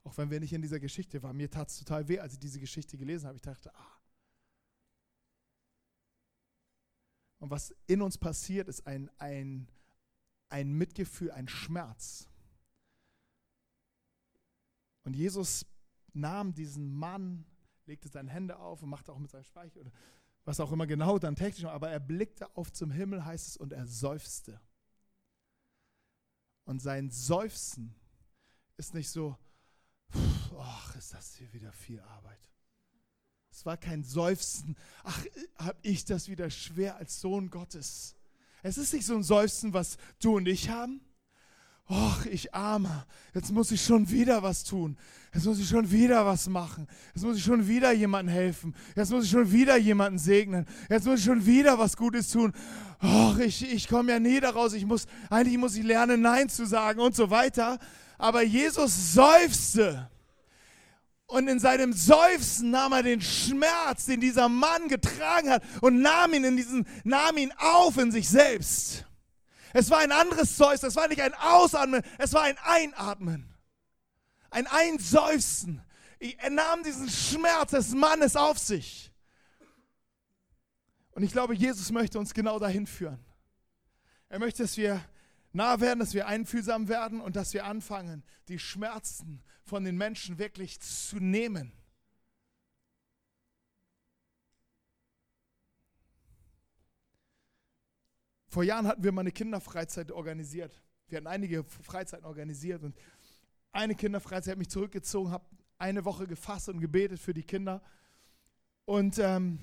Auch 0.07 0.17
wenn 0.19 0.31
wir 0.31 0.39
nicht 0.39 0.53
in 0.53 0.63
dieser 0.63 0.79
Geschichte 0.79 1.21
waren. 1.25 1.37
Mir 1.37 1.51
tat 1.51 1.69
es 1.69 1.79
total 1.79 2.07
weh, 2.07 2.21
als 2.21 2.35
ich 2.35 2.39
diese 2.39 2.61
Geschichte 2.61 2.97
gelesen 2.97 3.27
habe. 3.27 3.35
Ich 3.35 3.43
dachte, 3.43 3.75
ah. 3.75 4.01
Und 7.41 7.51
was 7.51 7.75
in 7.89 8.01
uns 8.01 8.17
passiert, 8.17 8.69
ist 8.69 8.87
ein, 8.87 9.11
ein, 9.19 9.69
ein 10.49 10.73
Mitgefühl, 10.73 11.33
ein 11.33 11.49
Schmerz. 11.49 12.29
Und 15.03 15.17
Jesus 15.17 15.67
nahm 16.13 16.55
diesen 16.55 16.95
Mann, 16.95 17.45
legte 17.87 18.09
seine 18.09 18.31
Hände 18.31 18.61
auf 18.61 18.85
und 18.85 18.89
machte 18.89 19.13
auch 19.13 19.19
mit 19.19 19.33
seinem 19.33 19.43
Speichel 19.43 19.83
oder 19.83 19.93
was 20.45 20.61
auch 20.61 20.71
immer 20.71 20.87
genau 20.87 21.19
dann 21.19 21.35
technisch, 21.35 21.65
aber 21.65 21.91
er 21.91 21.99
blickte 21.99 22.57
auf 22.57 22.73
zum 22.73 22.93
Himmel, 22.93 23.25
heißt 23.25 23.49
es, 23.49 23.57
und 23.57 23.73
er 23.73 23.89
seufzte. 23.89 24.61
Und 26.65 26.81
sein 26.81 27.11
Seufzen 27.11 27.93
ist 28.77 28.95
nicht 28.95 29.11
so, 29.11 29.37
ach, 30.61 30.97
ist 30.97 31.13
das 31.15 31.35
hier 31.37 31.53
wieder 31.53 31.73
viel 31.73 32.01
Arbeit. 32.01 32.39
Es 33.51 33.65
war 33.65 33.77
kein 33.77 34.05
Seufzen, 34.05 34.77
ach, 35.03 35.25
hab 35.57 35.79
ich 35.83 36.05
das 36.05 36.29
wieder 36.29 36.51
schwer 36.51 36.97
als 36.97 37.21
Sohn 37.21 37.49
Gottes. 37.49 38.15
Es 38.63 38.79
ist 38.79 38.93
nicht 38.93 39.07
so 39.07 39.15
ein 39.15 39.23
Seufzen, 39.23 39.73
was 39.73 39.97
du 40.21 40.37
und 40.37 40.47
ich 40.47 40.69
haben. 40.69 41.01
Och, 41.89 42.27
ich 42.27 42.53
armer, 42.53 43.07
jetzt 43.33 43.53
muss 43.53 43.71
ich 43.71 43.81
schon 43.81 44.11
wieder 44.11 44.43
was 44.43 44.65
tun. 44.65 44.99
Jetzt 45.33 45.47
muss 45.47 45.61
ich 45.61 45.69
schon 45.69 45.89
wieder 45.89 46.27
was 46.27 46.49
machen. 46.49 46.89
Jetzt 47.15 47.23
muss 47.23 47.37
ich 47.37 47.45
schon 47.45 47.69
wieder 47.69 47.93
jemandem 47.93 48.35
helfen. 48.35 48.75
Jetzt 48.97 49.13
muss 49.13 49.25
ich 49.25 49.31
schon 49.31 49.53
wieder 49.53 49.77
jemanden 49.77 50.19
segnen. 50.19 50.67
Jetzt 50.91 51.07
muss 51.07 51.21
ich 51.21 51.25
schon 51.25 51.47
wieder 51.47 51.79
was 51.79 51.97
Gutes 51.97 52.31
tun. 52.31 52.53
Och, 53.01 53.39
ich, 53.39 53.73
ich 53.73 53.87
komme 53.87 54.11
ja 54.11 54.19
nie 54.19 54.41
daraus. 54.41 54.73
Ich 54.73 54.85
muss, 54.85 55.07
eigentlich 55.31 55.59
muss 55.59 55.77
ich 55.77 55.85
lernen, 55.85 56.23
Nein 56.23 56.49
zu 56.49 56.67
sagen 56.67 56.99
und 56.99 57.15
so 57.15 57.31
weiter. 57.31 57.79
Aber 58.19 58.43
Jesus 58.43 59.15
seufzte. 59.15 60.11
Und 61.27 61.49
in 61.49 61.59
seinem 61.59 61.93
Seufzen 61.93 62.71
nahm 62.71 62.93
er 62.93 63.03
den 63.03 63.21
Schmerz, 63.21 64.07
den 64.07 64.21
dieser 64.21 64.49
Mann 64.49 64.89
getragen 64.89 65.51
hat, 65.51 65.63
und 65.81 66.01
nahm 66.01 66.33
ihn, 66.35 66.45
in 66.45 66.57
diesen, 66.57 66.87
nahm 67.03 67.37
ihn 67.37 67.53
auf 67.59 67.99
in 67.99 68.13
sich 68.13 68.29
selbst. 68.29 69.05
Es 69.73 69.91
war 69.91 69.99
ein 69.99 70.13
anderes 70.13 70.57
Seufzen, 70.57 70.87
es 70.87 70.97
war 70.97 71.09
nicht 71.09 71.21
ein 71.21 71.35
Ausatmen, 71.35 72.03
es 72.19 72.33
war 72.33 72.43
ein 72.43 72.57
Einatmen. 72.63 73.53
Ein 74.51 74.67
Einseufzen. 74.69 75.83
Er 76.19 76.51
nahm 76.51 76.83
diesen 76.83 77.11
Schmerz 77.11 77.73
des 77.73 77.91
Mannes 77.91 78.37
auf 78.37 78.59
sich. 78.59 79.13
Und 81.11 81.25
ich 81.25 81.33
glaube, 81.33 81.55
Jesus 81.55 81.91
möchte 81.91 82.19
uns 82.19 82.33
genau 82.35 82.59
dahin 82.59 82.87
führen. 82.87 83.19
Er 84.29 84.39
möchte, 84.39 84.63
dass 84.63 84.77
wir 84.77 85.05
nah 85.57 85.81
werden, 85.81 86.01
dass 86.01 86.15
wir 86.15 86.27
einfühlsam 86.27 86.89
werden 86.89 87.21
und 87.21 87.35
dass 87.35 87.55
wir 87.55 87.65
anfangen, 87.65 88.23
die 88.49 88.59
Schmerzen 88.59 89.43
von 89.63 89.85
den 89.85 89.97
Menschen 89.97 90.39
wirklich 90.39 90.81
zu 90.81 91.17
nehmen. 91.17 91.73
Vor 98.49 98.63
Jahren 98.63 98.87
hatten 98.87 99.03
wir 99.03 99.13
mal 99.13 99.21
eine 99.21 99.33
Kinderfreizeit 99.33 100.13
organisiert. 100.13 100.81
Wir 101.09 101.19
hatten 101.19 101.27
einige 101.27 101.65
Freizeiten 101.65 102.25
organisiert 102.25 102.83
und 102.83 102.97
eine 103.73 103.95
Kinderfreizeit 103.95 104.53
hat 104.53 104.59
mich 104.59 104.71
zurückgezogen, 104.71 105.31
habe 105.31 105.45
eine 105.79 106.05
Woche 106.05 106.27
gefasst 106.27 106.69
und 106.69 106.81
gebetet 106.81 107.19
für 107.19 107.35
die 107.35 107.43
Kinder. 107.43 107.83
Und 108.87 109.19
ähm, 109.19 109.59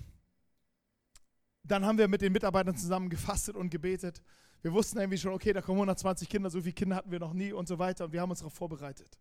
dann 1.64 1.86
haben 1.86 1.98
wir 1.98 2.08
mit 2.08 2.22
den 2.22 2.34
Mitarbeitern 2.34 2.78
zusammen 2.78 3.10
gefastet 3.10 3.56
und 3.56 3.70
gebetet. 3.70 4.22
Wir 4.64 4.74
wussten 4.74 4.98
irgendwie 4.98 5.20
schon, 5.20 5.34
okay, 5.34 5.54
da 5.54 5.62
kommen 5.62 5.78
120 5.78 6.28
Kinder, 6.28 6.50
so 6.50 6.60
viele 6.60 6.74
Kinder 6.74 6.96
hatten 6.96 7.12
wir 7.12 7.20
noch 7.20 7.34
nie 7.34 7.54
und 7.54 7.68
so 7.68 7.78
weiter. 7.78 8.06
Und 8.06 8.14
wir 8.14 8.22
haben 8.22 8.32
uns 8.32 8.40
darauf 8.40 8.54
vorbereitet. 8.54 9.20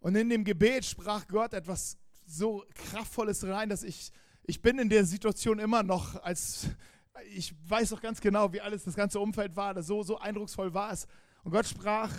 Und 0.00 0.14
in 0.16 0.28
dem 0.28 0.44
Gebet 0.44 0.84
sprach 0.84 1.26
Gott 1.26 1.54
etwas 1.54 1.96
so 2.26 2.62
Kraftvolles 2.74 3.42
rein, 3.44 3.70
dass 3.70 3.82
ich, 3.82 4.12
ich 4.42 4.60
bin 4.60 4.78
in 4.78 4.90
der 4.90 5.06
Situation 5.06 5.58
immer 5.58 5.82
noch 5.82 6.22
als 6.22 6.68
ich 7.30 7.54
weiß 7.68 7.90
doch 7.90 8.00
ganz 8.00 8.20
genau, 8.20 8.52
wie 8.52 8.60
alles 8.60 8.84
das 8.84 8.94
ganze 8.94 9.20
Umfeld 9.20 9.54
war, 9.56 9.80
so, 9.82 10.02
so 10.02 10.18
eindrucksvoll 10.18 10.74
war 10.74 10.92
es. 10.92 11.06
Und 11.42 11.52
Gott 11.52 11.66
sprach, 11.66 12.12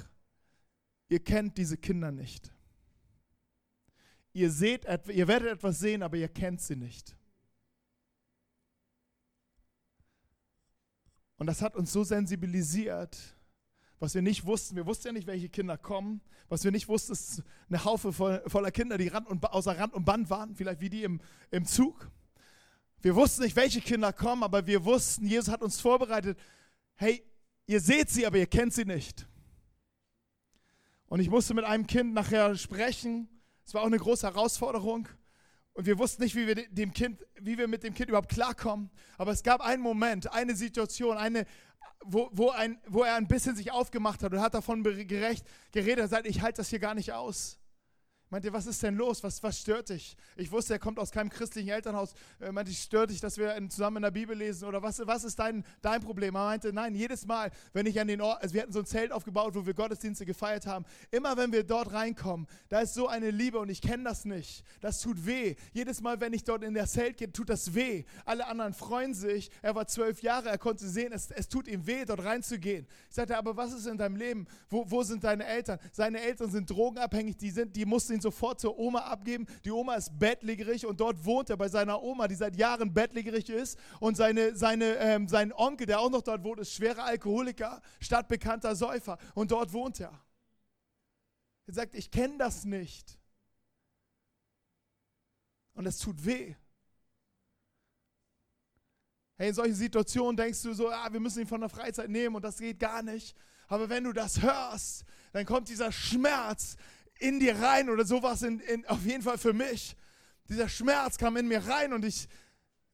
ihr 1.09 1.23
kennt 1.23 1.57
diese 1.57 1.77
Kinder 1.77 2.11
nicht. 2.11 2.53
Ihr 4.33 4.51
seht, 4.51 4.85
ihr 5.07 5.27
werdet 5.27 5.49
etwas 5.49 5.79
sehen, 5.79 6.03
aber 6.03 6.17
ihr 6.17 6.27
kennt 6.27 6.61
sie 6.61 6.75
nicht. 6.75 7.15
Und 11.37 11.47
das 11.47 11.61
hat 11.61 11.75
uns 11.75 11.91
so 11.91 12.03
sensibilisiert, 12.03 13.17
was 13.99 14.15
wir 14.15 14.21
nicht 14.21 14.45
wussten. 14.45 14.75
Wir 14.75 14.85
wussten 14.85 15.07
ja 15.07 15.13
nicht, 15.13 15.27
welche 15.27 15.49
Kinder 15.49 15.77
kommen. 15.77 16.21
Was 16.47 16.63
wir 16.63 16.71
nicht 16.71 16.87
wussten, 16.87 17.13
ist 17.13 17.43
eine 17.69 17.83
Haufe 17.83 18.13
voller 18.13 18.71
Kinder, 18.71 18.97
die 18.97 19.07
Rand 19.07 19.27
und, 19.27 19.43
außer 19.43 19.77
Rand 19.77 19.93
und 19.93 20.05
Band 20.05 20.29
waren, 20.29 20.55
vielleicht 20.55 20.79
wie 20.79 20.89
die 20.89 21.03
im, 21.03 21.19
im 21.49 21.65
Zug. 21.65 22.09
Wir 23.01 23.15
wussten 23.15 23.43
nicht, 23.43 23.55
welche 23.55 23.81
Kinder 23.81 24.13
kommen, 24.13 24.43
aber 24.43 24.67
wir 24.67 24.85
wussten, 24.85 25.25
Jesus 25.25 25.49
hat 25.49 25.61
uns 25.61 25.79
vorbereitet, 25.79 26.37
hey, 26.95 27.23
ihr 27.65 27.79
seht 27.79 28.09
sie, 28.09 28.25
aber 28.25 28.37
ihr 28.37 28.47
kennt 28.47 28.73
sie 28.73 28.85
nicht. 28.85 29.27
Und 31.07 31.19
ich 31.19 31.29
musste 31.29 31.53
mit 31.53 31.65
einem 31.65 31.87
Kind 31.87 32.13
nachher 32.13 32.55
sprechen. 32.55 33.27
Es 33.65 33.73
war 33.73 33.81
auch 33.81 33.87
eine 33.87 33.97
große 33.97 34.27
Herausforderung. 34.27 35.07
Und 35.75 35.85
wir 35.85 35.99
wussten 35.99 36.23
nicht, 36.23 36.35
wie 36.35 36.47
wir, 36.47 36.55
dem 36.55 36.93
kind, 36.93 37.21
wie 37.41 37.57
wir 37.57 37.67
mit 37.67 37.83
dem 37.83 37.93
Kind 37.93 38.07
überhaupt 38.07 38.29
klarkommen. 38.29 38.89
Aber 39.17 39.31
es 39.33 39.43
gab 39.43 39.59
einen 39.59 39.83
Moment, 39.83 40.31
eine 40.31 40.55
Situation, 40.55 41.17
eine, 41.17 41.45
wo, 42.05 42.29
wo, 42.31 42.49
ein, 42.49 42.79
wo 42.87 43.03
er 43.03 43.15
ein 43.15 43.27
bisschen 43.27 43.57
sich 43.57 43.73
aufgemacht 43.73 44.23
hat 44.23 44.31
und 44.31 44.39
hat 44.39 44.53
davon 44.53 44.83
gerecht, 44.83 45.45
geredet. 45.73 45.99
Er 45.99 46.07
sagt, 46.07 46.27
ich 46.27 46.41
halte 46.41 46.57
das 46.57 46.69
hier 46.69 46.79
gar 46.79 46.95
nicht 46.95 47.11
aus. 47.11 47.59
Meinte, 48.35 48.51
was 48.51 48.65
ist 48.65 48.83
denn 48.83 48.95
los? 48.95 49.23
Was, 49.23 49.41
was 49.43 49.61
stört 49.61 49.87
dich? 49.87 50.17
Ich 50.35 50.51
wusste, 50.51 50.73
er 50.73 50.79
kommt 50.79 50.99
aus 50.99 51.09
keinem 51.09 51.29
christlichen 51.29 51.69
Elternhaus. 51.69 52.13
Er 52.37 52.51
meinte, 52.51 52.73
stört 52.73 53.09
dich, 53.09 53.21
dass 53.21 53.37
wir 53.37 53.55
zusammen 53.69 53.95
in 53.95 54.03
der 54.03 54.11
Bibel 54.11 54.37
lesen? 54.37 54.67
Oder 54.67 54.83
was, 54.83 54.99
was 55.07 55.23
ist 55.23 55.39
dein, 55.39 55.63
dein 55.81 56.01
Problem? 56.01 56.35
Er 56.35 56.43
meinte, 56.43 56.73
nein, 56.73 56.95
jedes 56.95 57.25
Mal, 57.25 57.49
wenn 57.71 57.85
ich 57.85 57.97
an 57.97 58.09
den 58.09 58.19
Ort, 58.19 58.43
also 58.43 58.53
wir 58.53 58.63
hatten 58.63 58.73
so 58.73 58.79
ein 58.79 58.85
Zelt 58.85 59.13
aufgebaut, 59.13 59.55
wo 59.55 59.65
wir 59.65 59.73
Gottesdienste 59.73 60.25
gefeiert 60.25 60.67
haben. 60.67 60.83
Immer 61.11 61.37
wenn 61.37 61.53
wir 61.53 61.63
dort 61.63 61.93
reinkommen, 61.93 62.45
da 62.67 62.81
ist 62.81 62.93
so 62.93 63.07
eine 63.07 63.31
Liebe 63.31 63.57
und 63.57 63.69
ich 63.69 63.81
kenne 63.81 64.03
das 64.03 64.25
nicht. 64.25 64.65
Das 64.81 64.99
tut 64.99 65.25
weh. 65.25 65.55
Jedes 65.71 66.01
Mal, 66.01 66.19
wenn 66.19 66.33
ich 66.33 66.43
dort 66.43 66.61
in 66.65 66.73
der 66.73 66.87
Zelt 66.87 67.15
gehe, 67.15 67.31
tut 67.31 67.47
das 67.47 67.73
weh. 67.73 68.03
Alle 68.25 68.47
anderen 68.47 68.73
freuen 68.73 69.13
sich. 69.13 69.49
Er 69.61 69.75
war 69.75 69.87
zwölf 69.87 70.21
Jahre, 70.21 70.49
er 70.49 70.57
konnte 70.57 70.85
sehen, 70.89 71.13
es, 71.13 71.31
es 71.31 71.47
tut 71.47 71.69
ihm 71.69 71.87
weh, 71.87 72.03
dort 72.03 72.25
reinzugehen. 72.25 72.85
Ich 73.07 73.15
sagte, 73.15 73.37
aber 73.37 73.55
was 73.55 73.71
ist 73.71 73.87
in 73.87 73.97
deinem 73.97 74.17
Leben? 74.17 74.45
Wo, 74.69 74.83
wo 74.91 75.03
sind 75.03 75.23
deine 75.23 75.45
Eltern? 75.45 75.79
Seine 75.93 76.19
Eltern 76.19 76.51
sind 76.51 76.69
drogenabhängig, 76.69 77.37
die, 77.37 77.49
sind, 77.49 77.73
die 77.77 77.85
mussten 77.85 78.11
ihn 78.11 78.24
sofort 78.25 78.59
zur 78.59 78.77
Oma 78.77 78.99
abgeben. 79.01 79.45
Die 79.63 79.71
Oma 79.71 79.95
ist 79.95 80.17
bettlägerig 80.17 80.85
und 80.85 80.99
dort 80.99 81.23
wohnt 81.23 81.49
er 81.49 81.57
bei 81.57 81.69
seiner 81.69 82.01
Oma, 82.01 82.27
die 82.27 82.35
seit 82.35 82.55
Jahren 82.55 82.93
bettlägerig 82.93 83.49
ist. 83.49 83.77
Und 83.99 84.17
seine, 84.17 84.55
seine, 84.55 84.95
ähm, 84.97 85.27
sein 85.27 85.53
Onkel, 85.53 85.85
der 85.85 85.99
auch 85.99 86.09
noch 86.09 86.23
dort 86.23 86.43
wohnt, 86.43 86.59
ist 86.59 86.73
schwerer 86.73 87.03
Alkoholiker, 87.03 87.81
stadtbekannter 87.99 88.75
Säufer. 88.75 89.17
Und 89.35 89.51
dort 89.51 89.71
wohnt 89.73 89.99
er. 89.99 90.19
Er 91.67 91.73
sagt, 91.73 91.95
ich 91.95 92.09
kenne 92.09 92.37
das 92.37 92.65
nicht. 92.65 93.19
Und 95.73 95.85
es 95.85 95.99
tut 95.99 96.25
weh. 96.25 96.55
Hey, 99.37 99.49
in 99.49 99.53
solchen 99.53 99.75
Situationen 99.75 100.37
denkst 100.37 100.61
du 100.61 100.73
so, 100.73 100.89
ah, 100.89 101.11
wir 101.11 101.19
müssen 101.19 101.41
ihn 101.41 101.47
von 101.47 101.59
der 101.59 101.69
Freizeit 101.69 102.09
nehmen 102.09 102.35
und 102.35 102.43
das 102.43 102.57
geht 102.57 102.79
gar 102.79 103.03
nicht. 103.03 103.35
Aber 103.67 103.89
wenn 103.89 104.03
du 104.03 104.13
das 104.13 104.41
hörst, 104.41 105.05
dann 105.33 105.45
kommt 105.45 105.69
dieser 105.69 105.91
Schmerz, 105.91 106.77
in 107.19 107.39
dir 107.39 107.59
rein 107.59 107.89
oder 107.89 108.05
sowas 108.05 108.41
in, 108.41 108.59
in, 108.59 108.85
auf 108.87 109.03
jeden 109.05 109.23
Fall 109.23 109.37
für 109.37 109.53
mich. 109.53 109.95
Dieser 110.49 110.69
Schmerz 110.69 111.17
kam 111.17 111.37
in 111.37 111.47
mir 111.47 111.65
rein 111.65 111.93
und 111.93 112.05
ich, 112.05 112.27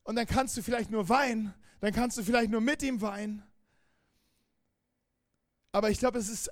und 0.04 0.16
dann 0.16 0.26
kannst 0.26 0.56
du 0.58 0.64
vielleicht 0.64 0.92
nur 0.92 1.10
weinen, 1.10 1.54
dann 1.80 1.94
kannst 1.94 2.18
du 2.18 2.24
vielleicht 2.24 2.52
nur 2.52 2.62
mit 2.62 2.84
ihm 2.84 3.02
weinen. 3.02 3.44
Aber 5.72 5.90
ich 5.90 6.00
glaube, 6.00 6.20
es 6.20 6.30
ist 6.30 6.52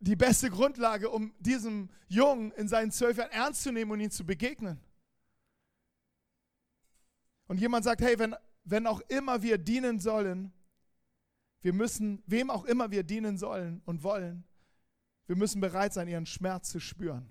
die 0.00 0.16
beste 0.16 0.50
Grundlage, 0.50 1.10
um 1.10 1.34
diesem 1.40 1.88
Jungen 2.08 2.52
in 2.52 2.68
seinen 2.68 2.90
zwölf 2.90 3.16
Jahren 3.16 3.30
ernst 3.30 3.62
zu 3.62 3.72
nehmen 3.72 3.90
und 3.90 4.00
ihn 4.00 4.10
zu 4.10 4.24
begegnen. 4.24 4.80
Und 7.46 7.58
jemand 7.58 7.84
sagt, 7.84 8.02
hey, 8.02 8.18
wenn, 8.18 8.36
wenn 8.64 8.86
auch 8.86 9.00
immer 9.08 9.42
wir 9.42 9.58
dienen 9.58 9.98
sollen, 9.98 10.52
wir 11.62 11.72
müssen, 11.72 12.22
wem 12.26 12.50
auch 12.50 12.64
immer 12.64 12.90
wir 12.90 13.02
dienen 13.02 13.38
sollen 13.38 13.82
und 13.84 14.02
wollen, 14.02 14.44
wir 15.28 15.36
müssen 15.36 15.60
bereit 15.60 15.92
sein, 15.92 16.08
ihren 16.08 16.26
Schmerz 16.26 16.70
zu 16.70 16.80
spüren. 16.80 17.30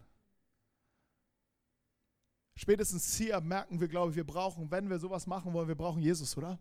Spätestens 2.55 3.15
hier 3.15 3.41
merken 3.41 3.79
wir, 3.79 3.88
glaube 3.88 4.12
ich, 4.12 4.15
wir 4.15 4.25
brauchen, 4.25 4.71
wenn 4.71 4.89
wir 4.89 4.99
sowas 4.99 5.27
machen 5.27 5.51
wollen, 5.53 5.67
wir 5.67 5.75
brauchen 5.75 6.01
Jesus, 6.01 6.38
oder? 6.38 6.60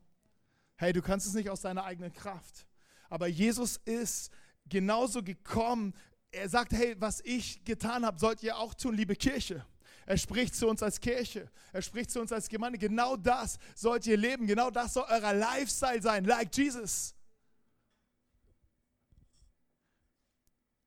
Hey, 0.77 0.93
du 0.93 1.01
kannst 1.01 1.27
es 1.27 1.35
nicht 1.35 1.49
aus 1.49 1.61
deiner 1.61 1.85
eigenen 1.85 2.13
Kraft. 2.13 2.67
Aber 3.09 3.27
Jesus 3.27 3.77
ist 3.85 4.31
genauso 4.69 5.23
gekommen, 5.23 5.95
er 6.31 6.49
sagt, 6.49 6.73
hey, 6.73 6.97
was 6.99 7.21
ich 7.21 7.65
getan 7.65 8.05
habe, 8.05 8.19
sollt 8.19 8.43
ihr 8.43 8.59
auch 8.59 8.75
tun, 8.75 8.95
liebe 8.95 9.15
Kirche. 9.15 9.65
Er 10.07 10.19
spricht 10.19 10.55
zu 10.55 10.69
uns 10.69 10.83
als 10.83 11.01
Kirche. 11.01 11.51
Er 11.73 11.83
spricht 11.83 12.11
zu 12.11 12.21
uns 12.21 12.33
als 12.33 12.49
Gemeinde. 12.49 12.79
Genau 12.79 13.17
das 13.17 13.59
sollt 13.75 14.07
ihr 14.07 14.17
leben. 14.17 14.47
Genau 14.47 14.71
das 14.71 14.95
soll 14.95 15.05
euer 15.09 15.35
Lifestyle 15.35 16.01
sein, 16.01 16.25
like 16.25 16.57
Jesus. 16.57 17.16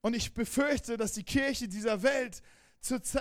Und 0.01 0.15
ich 0.15 0.33
befürchte, 0.33 0.97
dass 0.97 1.13
die 1.13 1.23
Kirche 1.23 1.67
dieser 1.67 2.03
Welt 2.03 2.41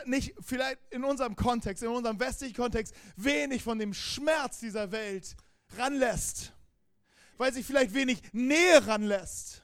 nicht 0.07 0.35
vielleicht 0.41 0.79
in 0.91 1.05
unserem 1.05 1.35
Kontext, 1.35 1.83
in 1.83 1.88
unserem 1.88 2.21
westlichen 2.21 2.55
Kontext, 2.55 2.95
wenig 3.17 3.62
von 3.62 3.79
dem 3.79 3.93
Schmerz 3.93 4.61
dieser 4.61 4.93
Welt 4.93 5.37
ranlässt. 5.77 6.53
Weil 7.37 7.53
sich 7.53 7.67
vielleicht 7.67 7.95
wenig 7.95 8.23
Nähe 8.33 8.87
ranlässt. 8.87 9.62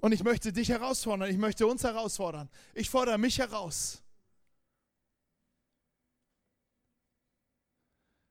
Und 0.00 0.12
ich 0.12 0.22
möchte 0.22 0.52
dich 0.52 0.68
herausfordern, 0.68 1.30
ich 1.30 1.38
möchte 1.38 1.66
uns 1.66 1.82
herausfordern. 1.82 2.48
Ich 2.74 2.90
fordere 2.90 3.18
mich 3.18 3.38
heraus. 3.38 4.02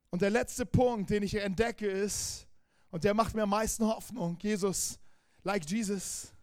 Und 0.09 0.21
der 0.21 0.29
letzte 0.29 0.65
Punkt, 0.65 1.09
den 1.09 1.23
ich 1.23 1.35
entdecke, 1.35 1.87
ist, 1.87 2.47
und 2.89 3.03
der 3.03 3.13
macht 3.13 3.35
mir 3.35 3.43
am 3.43 3.49
meisten 3.49 3.85
Hoffnung, 3.85 4.37
Jesus, 4.41 4.97
like 5.45 5.65
Jesus, 5.69 6.33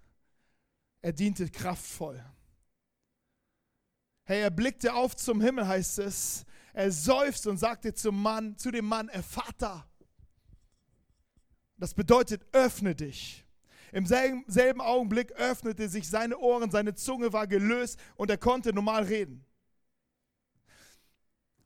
er 1.03 1.13
diente 1.13 1.49
kraftvoll. 1.51 2.25
Hey, 4.25 4.41
er 4.41 4.51
blickte 4.51 4.95
auf 4.95 5.17
zum 5.17 5.41
Himmel, 5.41 5.67
heißt 5.67 5.99
es. 5.99 6.47
Er 6.73 6.91
seufzte 6.91 7.51
und 7.51 7.59
sagte 7.59 7.93
zum 7.93 8.23
Mann, 8.23 8.57
zu 8.57 8.71
dem 8.71 8.87
Mann, 8.87 9.09
er 9.09 9.23
Vater. 9.23 9.87
Das 11.77 11.93
bedeutet, 11.93 12.47
öffne 12.53 12.95
dich. 12.95 13.45
Im 13.91 14.07
selben, 14.07 14.45
selben 14.47 14.81
Augenblick 14.81 15.33
öffnete 15.33 15.89
sich 15.89 16.09
seine 16.09 16.39
Ohren, 16.39 16.71
seine 16.71 16.95
Zunge 16.95 17.33
war 17.33 17.47
gelöst 17.47 17.99
und 18.17 18.31
er 18.31 18.39
konnte 18.39 18.73
normal 18.73 19.05
reden. 19.05 19.45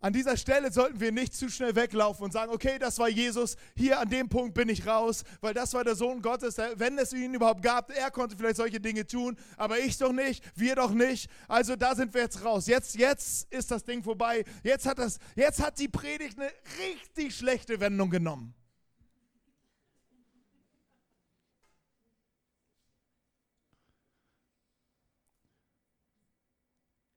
An 0.01 0.13
dieser 0.13 0.37
Stelle 0.37 0.71
sollten 0.71 1.01
wir 1.01 1.11
nicht 1.11 1.35
zu 1.35 1.49
schnell 1.49 1.75
weglaufen 1.75 2.25
und 2.25 2.33
sagen, 2.33 2.53
okay, 2.53 2.79
das 2.79 2.99
war 2.99 3.09
Jesus, 3.09 3.57
hier 3.75 3.99
an 3.99 4.11
dem 4.11 4.29
Punkt 4.29 4.55
bin 4.55 4.69
ich 4.69 4.87
raus, 4.87 5.25
weil 5.41 5.55
das 5.55 5.73
war 5.75 5.85
der 5.85 5.95
Sohn 5.95 6.23
Gottes, 6.23 6.59
wenn 6.77 6.99
es 6.99 7.13
ihn 7.13 7.35
überhaupt 7.35 7.63
gab, 7.63 7.91
er 7.91 8.11
konnte 8.11 8.37
vielleicht 8.37 8.57
solche 8.57 8.79
Dinge 8.79 9.07
tun, 9.07 9.37
aber 9.57 9.79
ich 9.79 9.97
doch 9.99 10.13
nicht, 10.13 10.45
wir 10.55 10.77
doch 10.77 10.93
nicht. 10.93 11.31
Also 11.49 11.77
da 11.77 11.95
sind 11.95 12.13
wir 12.15 12.23
jetzt 12.23 12.45
raus. 12.45 12.67
Jetzt, 12.67 12.97
jetzt 12.97 13.53
ist 13.53 13.71
das 13.71 13.85
Ding 13.85 14.03
vorbei. 14.03 14.45
Jetzt 14.63 14.87
hat, 14.87 14.99
das, 14.99 15.19
jetzt 15.35 15.63
hat 15.63 15.79
die 15.79 15.89
Predigt 15.89 16.39
eine 16.39 16.51
richtig 16.79 17.35
schlechte 17.35 17.81
Wendung 17.81 18.11
genommen. 18.11 18.55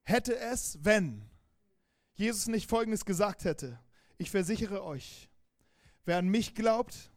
hätte 0.09 0.35
es, 0.37 0.77
wenn 0.81 1.28
Jesus 2.19 2.47
nicht 2.47 2.69
Folgendes 2.69 3.05
gesagt 3.05 3.45
hätte. 3.45 3.79
Ich 4.17 4.29
versichere 4.29 4.83
euch, 4.83 5.29
wer 6.03 6.17
an 6.17 6.27
mich 6.27 6.53
glaubt, 6.53 7.11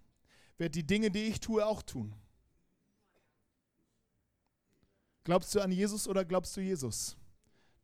wird 0.58 0.76
die 0.76 0.86
Dinge, 0.86 1.10
die 1.10 1.24
ich 1.24 1.40
tue, 1.40 1.66
auch 1.66 1.82
tun. 1.82 2.14
Glaubst 5.24 5.52
du 5.54 5.60
an 5.60 5.72
Jesus 5.72 6.06
oder 6.06 6.24
glaubst 6.24 6.56
du 6.56 6.60
Jesus? 6.60 7.16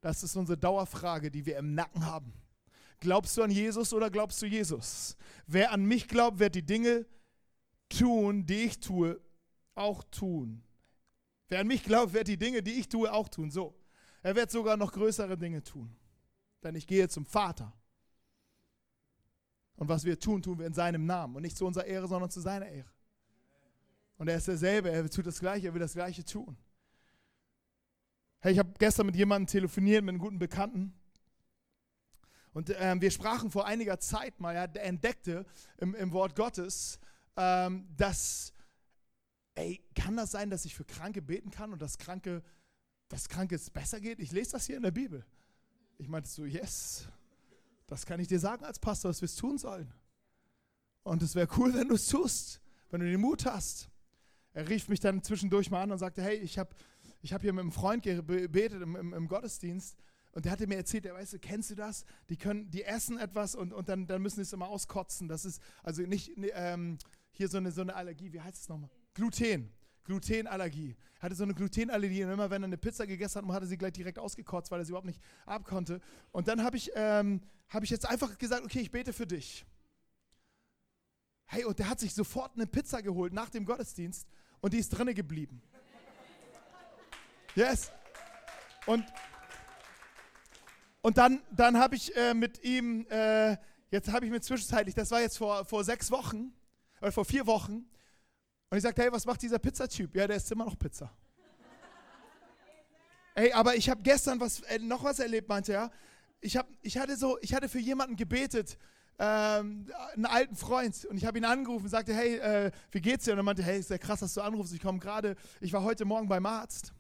Das 0.01 0.23
ist 0.23 0.37
unsere 0.37 0.57
Dauerfrage, 0.57 1.29
die 1.29 1.45
wir 1.45 1.59
im 1.59 1.75
Nacken 1.75 2.07
haben. 2.07 2.33
Glaubst 3.01 3.37
du 3.37 3.43
an 3.43 3.51
Jesus 3.51 3.93
oder 3.93 4.11
glaubst 4.11 4.41
du 4.41 4.47
Jesus? 4.47 5.17
Wer 5.47 5.73
an 5.73 5.85
mich 5.85 6.07
glaubt, 6.07 6.39
wird 6.39 6.55
die 6.55 6.65
Dinge 6.65 7.05
tun, 7.89 8.47
die 8.47 8.65
ich 8.65 8.79
tue, 8.79 9.21
auch 9.75 10.05
tun. 10.05 10.63
Wer 11.49 11.61
an 11.61 11.67
mich 11.67 11.83
glaubt, 11.83 12.13
wird 12.13 12.29
die 12.29 12.39
Dinge, 12.39 12.63
die 12.63 12.75
ich 12.75 12.89
tue, 12.89 13.13
auch 13.13 13.29
tun. 13.29 13.51
So. 13.51 13.75
Er 14.23 14.37
wird 14.37 14.53
sogar 14.53 14.77
noch 14.77 14.93
größere 14.93 15.37
Dinge 15.37 15.65
tun. 15.65 15.98
Denn 16.63 16.75
ich 16.75 16.87
gehe 16.87 17.09
zum 17.09 17.27
Vater. 17.27 17.73
Und 19.77 19.89
was 19.89 20.05
wir 20.05 20.19
tun, 20.19 20.43
tun 20.43 20.59
wir 20.59 20.67
in 20.67 20.75
seinem 20.75 21.07
Namen. 21.07 21.37
Und 21.37 21.43
nicht 21.43 21.57
zu 21.57 21.67
unserer 21.67 21.85
Ehre, 21.85 22.09
sondern 22.09 22.31
zu 22.31 22.41
seiner 22.41 22.67
Ehre. 22.67 22.91
Und 24.17 24.29
er 24.29 24.37
ist 24.37 24.49
derselbe, 24.49 24.91
er 24.91 25.09
tut 25.09 25.27
das 25.27 25.39
Gleiche, 25.39 25.69
er 25.69 25.75
will 25.75 25.81
das 25.81 25.93
Gleiche 25.93 26.25
tun. 26.25 26.57
Hey, 28.41 28.53
ich 28.53 28.59
habe 28.59 28.73
gestern 28.79 29.07
mit 29.07 29.17
jemandem 29.17 29.47
telefoniert, 29.47 30.03
mit 30.03 30.11
einem 30.11 30.19
guten 30.19 30.39
Bekannten. 30.39 30.93
Und 32.53 32.75
ähm, 32.79 33.01
wir 33.01 33.11
sprachen 33.13 33.51
vor 33.51 33.67
einiger 33.67 34.01
Zeit 34.01 34.41
mal, 34.41 34.57
er 34.57 34.75
entdeckte 34.85 35.47
im, 35.77 35.95
im 35.95 36.13
Wort 36.13 36.35
Gottes, 36.35 36.99
ähm, 37.37 37.87
dass, 37.97 38.53
ey, 39.55 39.81
kann 39.95 40.17
das 40.17 40.33
sein, 40.33 40.51
dass 40.51 40.65
ich 40.65 40.75
für 40.75 40.85
Kranke 40.85 41.23
beten 41.23 41.51
kann 41.51 41.73
und 41.73 41.81
dass 41.81 41.99
Kranke 41.99 42.43
dass 43.09 43.29
Krankes 43.29 43.71
besser 43.71 44.01
geht? 44.01 44.21
Ich 44.21 44.33
lese 44.33 44.53
das 44.53 44.67
hier 44.67 44.77
in 44.77 44.83
der 44.83 44.91
Bibel. 44.91 45.25
Ich 45.99 46.09
meinte 46.09 46.29
so, 46.29 46.45
yes, 46.45 47.09
das 47.87 48.07
kann 48.07 48.21
ich 48.21 48.29
dir 48.29 48.39
sagen 48.39 48.65
als 48.65 48.79
Pastor, 48.79 49.11
dass 49.11 49.21
wir 49.21 49.27
es 49.27 49.37
tun 49.37 49.59
sollen. 49.59 49.93
Und 51.03 51.23
es 51.23 51.35
wäre 51.35 51.49
cool, 51.57 51.75
wenn 51.75 51.89
du 51.89 51.95
es 51.95 52.07
tust, 52.07 52.61
wenn 52.91 53.01
du 53.01 53.11
den 53.11 53.21
Mut 53.21 53.45
hast. 53.45 53.91
Er 54.53 54.69
rief 54.69 54.89
mich 54.89 55.01
dann 55.01 55.23
zwischendurch 55.23 55.71
mal 55.71 55.83
an 55.83 55.93
und 55.93 55.99
sagte, 55.99 56.23
hey, 56.23 56.37
ich 56.37 56.59
habe 56.59 56.75
ich 57.21 57.33
hab 57.33 57.43
hier 57.43 57.53
mit 57.53 57.63
einem 57.63 57.73
Freund 57.73 58.03
gebetet 58.03 58.81
im, 58.83 58.97
im, 58.97 59.13
im 59.13 59.29
Gottesdienst 59.29 59.97
und 60.33 60.45
der 60.45 60.53
hatte 60.53 60.67
mir 60.67 60.77
erzählt, 60.77 61.05
der 61.05 61.15
weißt 61.15 61.33
du, 61.33 61.39
kennst 61.39 61.71
du 61.71 61.75
das? 61.75 62.05
Die 62.29 62.37
können, 62.37 62.71
die 62.71 62.85
essen 62.85 63.19
etwas 63.19 63.55
und, 63.55 63.73
und 63.73 63.89
dann, 63.89 64.07
dann 64.07 64.23
müssen 64.23 64.37
sie 64.37 64.43
es 64.43 64.53
immer 64.53 64.69
auskotzen. 64.69 65.29
Das 65.29 65.45
ist 65.45 65.61
also 65.83 66.03
nicht 66.03 66.33
ähm, 66.37 66.99
hier 67.31 67.49
so 67.49 67.59
eine, 67.59 67.73
so 67.73 67.81
eine 67.81 67.95
Allergie, 67.95 68.33
wie 68.33 68.41
heißt 68.41 68.63
es 68.63 68.69
nochmal? 68.69 68.91
Gluten. 69.15 69.73
Glutenallergie. 70.09 70.97
Er 71.17 71.23
hatte 71.23 71.35
so 71.35 71.45
eine 71.45 71.53
Glutenallergie 71.53 72.25
und 72.25 72.31
immer 72.31 72.49
wenn 72.49 72.63
er 72.63 72.67
eine 72.67 72.79
Pizza 72.79 73.07
gegessen 73.07 73.47
hat, 73.47 73.55
hat 73.55 73.63
er 73.63 73.67
sie 73.67 73.77
gleich 73.77 73.93
direkt 73.93 74.19
ausgekotzt, 74.19 74.71
weil 74.71 74.81
er 74.81 74.85
sie 74.87 74.93
überhaupt 74.93 75.07
nicht 75.07 75.21
abkonnte. 75.45 76.01
Und 76.33 76.49
dann 76.49 76.65
habe 76.65 76.79
ich, 76.79 76.91
ähm, 76.95 77.43
hab 77.69 77.85
ich 77.85 77.91
jetzt 77.91 78.09
einfach 78.09 78.39
gesagt, 78.39 78.65
okay, 78.65 78.81
ich 78.81 78.91
bete 78.91 79.13
für 79.13 79.27
dich. 79.27 79.67
Hey, 81.45 81.65
und 81.65 81.79
der 81.79 81.91
hat 81.91 82.01
sich 82.01 82.15
sofort 82.15 82.55
eine 82.55 82.67
Pizza 82.67 83.03
geholt 83.03 83.35
nach 83.35 83.51
dem 83.51 83.67
Gottesdienst 83.67 84.27
und 84.61 84.73
die 84.73 84.79
ist 84.79 84.89
drinne 84.91 85.13
geblieben. 85.13 85.61
Yes. 87.55 87.93
Und, 88.87 89.05
und 91.03 91.19
dann, 91.19 91.43
dann 91.51 91.77
habe 91.77 91.97
ich 91.97 92.17
äh, 92.17 92.33
mit 92.33 92.65
ihm, 92.65 93.07
äh, 93.11 93.59
jetzt 93.91 94.11
habe 94.11 94.25
ich 94.25 94.31
mir 94.31 94.41
zwischenzeitlich, 94.41 94.95
das 94.95 95.11
war 95.11 95.21
jetzt 95.21 95.37
vor, 95.37 95.67
vor 95.67 95.85
sechs 95.85 96.11
Wochen, 96.11 96.55
oder 97.03 97.13
vor 97.13 97.27
vier 97.27 97.47
Wochen, 97.47 97.85
und 98.71 98.77
ich 98.77 98.83
sagte, 98.83 99.03
hey, 99.03 99.13
was 99.13 99.25
macht 99.25 99.41
dieser 99.43 99.59
Pizzatyp? 99.59 100.15
Ja, 100.15 100.27
der 100.27 100.37
ist 100.37 100.51
immer 100.53 100.65
noch 100.65 100.79
Pizza. 100.79 101.11
Ey, 103.35 103.53
aber 103.53 103.77
ich 103.77 103.89
habe 103.89 104.03
gestern 104.03 104.41
was, 104.41 104.61
äh, 104.63 104.79
noch 104.79 105.05
was 105.05 105.21
erlebt, 105.21 105.49
meinte 105.49 105.73
er. 105.73 105.91
Ich, 106.41 106.57
hab, 106.57 106.69
ich, 106.83 106.99
hatte 106.99 107.17
so, 107.17 107.39
ich 107.41 107.55
hatte 107.55 107.69
für 107.69 107.79
jemanden 107.79 108.17
gebetet, 108.17 108.77
ähm, 109.19 109.87
einen 110.15 110.27
alten 110.27 110.57
Freund, 110.57 111.05
und 111.07 111.17
ich 111.17 111.25
habe 111.25 111.39
ihn 111.39 111.45
angerufen 111.45 111.85
und 111.85 111.91
sagte, 111.91 112.15
hey, 112.15 112.37
äh, 112.39 112.71
wie 112.91 113.01
geht's 113.01 113.25
dir? 113.25 113.33
Und 113.33 113.39
er 113.39 113.43
meinte, 113.45 113.63
hey, 113.63 113.79
ist 113.79 113.91
ja 113.91 113.99
krass, 113.99 114.21
dass 114.21 114.35
du 114.35 114.41
anrufst. 114.41 114.75
Ich 114.75 114.81
komme 114.81 114.99
gerade, 114.99 115.37
ich 115.61 115.73
war 115.73 115.83
heute 115.83 116.05
Morgen 116.05 116.29
beim 116.29 116.47
Arzt. 116.47 116.93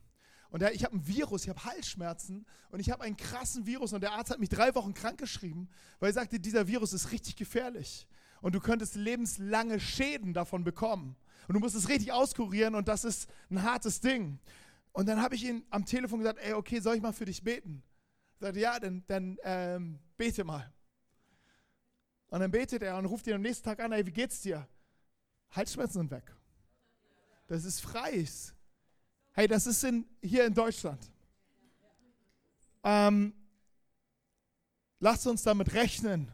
Und 0.50 0.62
der, 0.62 0.74
ich 0.74 0.84
habe 0.84 0.96
ein 0.96 1.06
Virus, 1.06 1.42
ich 1.42 1.48
habe 1.50 1.62
Halsschmerzen 1.64 2.46
und 2.70 2.80
ich 2.80 2.90
habe 2.90 3.02
einen 3.02 3.16
krassen 3.16 3.66
Virus 3.66 3.92
und 3.92 4.00
der 4.00 4.12
Arzt 4.12 4.30
hat 4.30 4.38
mich 4.38 4.48
drei 4.48 4.74
Wochen 4.74 4.94
krank 4.94 5.18
geschrieben, 5.18 5.68
weil 6.00 6.10
er 6.10 6.14
sagte, 6.14 6.40
dieser 6.40 6.66
Virus 6.66 6.94
ist 6.94 7.12
richtig 7.12 7.36
gefährlich 7.36 8.06
und 8.40 8.54
du 8.54 8.60
könntest 8.60 8.94
lebenslange 8.94 9.78
Schäden 9.78 10.32
davon 10.32 10.64
bekommen. 10.64 11.16
Und 11.48 11.54
du 11.54 11.60
musst 11.60 11.74
es 11.74 11.88
richtig 11.88 12.12
auskurieren 12.12 12.74
und 12.74 12.88
das 12.88 13.04
ist 13.04 13.28
ein 13.50 13.62
hartes 13.62 14.00
Ding. 14.00 14.38
Und 14.92 15.08
dann 15.08 15.22
habe 15.22 15.34
ich 15.34 15.44
ihn 15.44 15.64
am 15.70 15.84
Telefon 15.86 16.20
gesagt, 16.20 16.38
ey, 16.40 16.52
okay, 16.52 16.78
soll 16.78 16.96
ich 16.96 17.02
mal 17.02 17.12
für 17.12 17.24
dich 17.24 17.42
beten? 17.42 17.82
Er 18.38 18.48
sagte, 18.48 18.60
ja, 18.60 18.78
dann, 18.78 19.02
dann 19.06 19.38
ähm, 19.42 19.98
bete 20.18 20.44
mal. 20.44 20.70
Und 22.28 22.40
dann 22.40 22.50
betet 22.50 22.82
er 22.82 22.98
und 22.98 23.06
ruft 23.06 23.26
ihn 23.26 23.32
am 23.32 23.40
nächsten 23.40 23.64
Tag 23.64 23.80
an, 23.80 23.92
ey, 23.92 24.04
wie 24.04 24.12
geht's 24.12 24.42
dir? 24.42 24.68
Halsschmerzen 25.50 26.00
sind 26.00 26.10
weg. 26.10 26.34
Das 27.46 27.64
ist 27.64 27.80
freies. 27.80 28.54
Hey, 29.32 29.48
das 29.48 29.66
ist 29.66 29.82
in, 29.84 30.04
hier 30.22 30.44
in 30.44 30.52
Deutschland. 30.52 31.10
Ähm, 32.84 33.32
lasst 35.00 35.26
uns 35.26 35.42
damit 35.44 35.72
rechnen, 35.72 36.30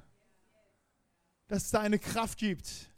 dass 1.46 1.66
es 1.66 1.70
da 1.70 1.80
eine 1.80 2.00
Kraft 2.00 2.38
gibt, 2.38 2.90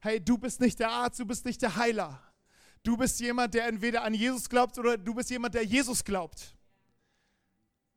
hey, 0.00 0.20
du 0.20 0.38
bist 0.38 0.60
nicht 0.60 0.78
der 0.78 0.90
Arzt, 0.90 1.18
du 1.18 1.24
bist 1.24 1.44
nicht 1.44 1.62
der 1.62 1.76
Heiler. 1.76 2.22
Du 2.82 2.96
bist 2.96 3.20
jemand, 3.20 3.54
der 3.54 3.66
entweder 3.66 4.02
an 4.02 4.14
Jesus 4.14 4.48
glaubt 4.48 4.78
oder 4.78 4.96
du 4.96 5.14
bist 5.14 5.30
jemand, 5.30 5.54
der 5.54 5.64
Jesus 5.64 6.04
glaubt. 6.04 6.54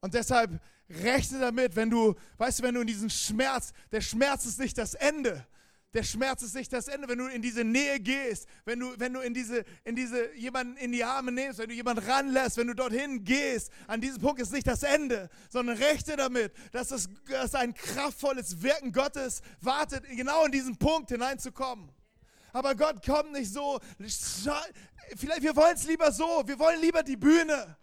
Und 0.02 0.14
deshalb 0.14 0.60
rechne 0.90 1.40
damit, 1.40 1.76
wenn 1.76 1.90
du, 1.90 2.16
weißt 2.38 2.60
du, 2.60 2.64
wenn 2.64 2.76
du 2.76 2.82
in 2.82 2.88
diesen 2.88 3.10
Schmerz, 3.10 3.72
der 3.92 4.02
Schmerz 4.02 4.46
ist 4.46 4.60
nicht 4.60 4.78
das 4.78 4.96
Ende. 4.96 5.46
Der 5.94 6.04
Schmerz 6.04 6.42
ist 6.42 6.56
nicht 6.56 6.72
das 6.72 6.88
Ende, 6.88 7.10
wenn 7.10 7.18
du 7.18 7.28
in 7.28 7.42
diese 7.42 7.66
Nähe 7.66 8.00
gehst, 8.00 8.48
wenn 8.64 8.80
du, 8.80 8.94
wenn 8.98 9.14
du 9.14 9.20
in 9.20 9.34
diese, 9.34 9.66
in 9.84 9.94
diese, 9.96 10.34
jemanden 10.36 10.78
in 10.78 10.94
die 10.94 11.04
Arme 11.04 11.34
nimmst, 11.34 11.60
wenn 11.60 11.68
du 11.68 11.76
jemanden 11.76 12.10
ranlässt, 12.10 12.56
wenn 12.56 12.68
du 12.68 12.74
dorthin 12.74 13.26
gehst, 13.26 13.72
an 13.88 14.00
diesem 14.00 14.22
Punkt 14.22 14.42
ist 14.42 14.54
nicht 14.54 14.68
das 14.68 14.84
Ende, 14.84 15.30
sondern 15.50 15.76
rechne 15.76 16.16
damit, 16.16 16.54
dass 16.72 16.92
es 16.92 17.10
dass 17.28 17.56
ein 17.56 17.74
kraftvolles 17.74 18.62
Wirken 18.62 18.94
Gottes 18.94 19.42
wartet, 19.60 20.06
genau 20.08 20.46
in 20.46 20.54
diesen 20.54 20.78
Punkt 20.78 21.10
hineinzukommen. 21.10 21.92
Aber 22.54 22.76
Gott 22.76 23.06
kommt 23.06 23.34
nicht 23.34 23.52
so. 23.52 23.80
Vielleicht 25.18 25.42
wir 25.42 25.56
wollen 25.56 25.76
es 25.76 25.86
lieber 25.86 26.12
so. 26.12 26.44
Wir 26.46 26.60
wollen 26.60 26.80
lieber 26.82 27.04
die 27.04 27.18
Bühne. 27.18 27.78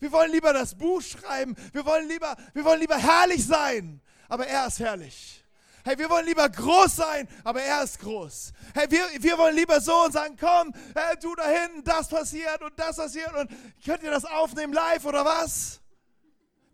Wir 0.00 0.10
wollen 0.10 0.32
lieber 0.32 0.52
das 0.52 0.76
Buch 0.76 1.00
schreiben. 1.00 1.54
Wir 1.72 1.84
wollen 1.84 2.08
lieber, 2.08 2.36
wir 2.54 2.64
wollen 2.64 2.80
lieber 2.80 2.96
herrlich 2.96 3.44
sein. 3.46 4.00
Aber 4.28 4.46
er 4.46 4.66
ist 4.66 4.80
herrlich. 4.80 5.41
Hey, 5.84 5.98
wir 5.98 6.08
wollen 6.08 6.26
lieber 6.26 6.48
groß 6.48 6.94
sein, 6.94 7.28
aber 7.42 7.60
er 7.62 7.82
ist 7.82 7.98
groß. 7.98 8.52
Hey, 8.72 8.88
wir, 8.88 9.04
wir 9.18 9.36
wollen 9.36 9.56
lieber 9.56 9.80
so 9.80 10.04
und 10.04 10.12
sagen, 10.12 10.36
komm, 10.38 10.72
hey, 10.94 11.16
du 11.20 11.34
da 11.34 11.48
hinten, 11.48 11.82
das 11.82 12.08
passiert 12.08 12.62
und 12.62 12.78
das 12.78 12.96
passiert 12.96 13.34
und 13.34 13.50
könnt 13.84 14.02
ihr 14.02 14.10
das 14.10 14.24
aufnehmen 14.24 14.72
live 14.72 15.04
oder 15.04 15.24
was? 15.24 15.80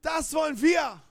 Das 0.02 0.32
wollen 0.34 0.60
wir. 0.60 1.02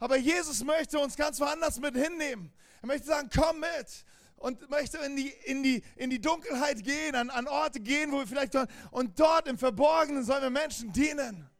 Aber 0.00 0.16
Jesus 0.16 0.64
möchte 0.64 0.98
uns 0.98 1.16
ganz 1.16 1.38
woanders 1.40 1.78
mit 1.78 1.94
hinnehmen. 1.94 2.52
Er 2.80 2.86
möchte 2.86 3.06
sagen, 3.06 3.28
komm 3.34 3.60
mit 3.60 4.04
und 4.36 4.68
möchte 4.70 4.98
in 4.98 5.16
die, 5.16 5.28
in 5.44 5.62
die, 5.62 5.82
in 5.96 6.10
die 6.10 6.20
Dunkelheit 6.20 6.82
gehen, 6.84 7.14
an, 7.14 7.30
an 7.30 7.48
Orte 7.48 7.80
gehen, 7.80 8.12
wo 8.12 8.18
wir 8.18 8.26
vielleicht 8.26 8.54
und 8.90 9.18
dort 9.18 9.46
im 9.48 9.58
Verborgenen 9.58 10.24
sollen 10.24 10.42
wir 10.42 10.50
Menschen 10.50 10.92
dienen. 10.92 11.50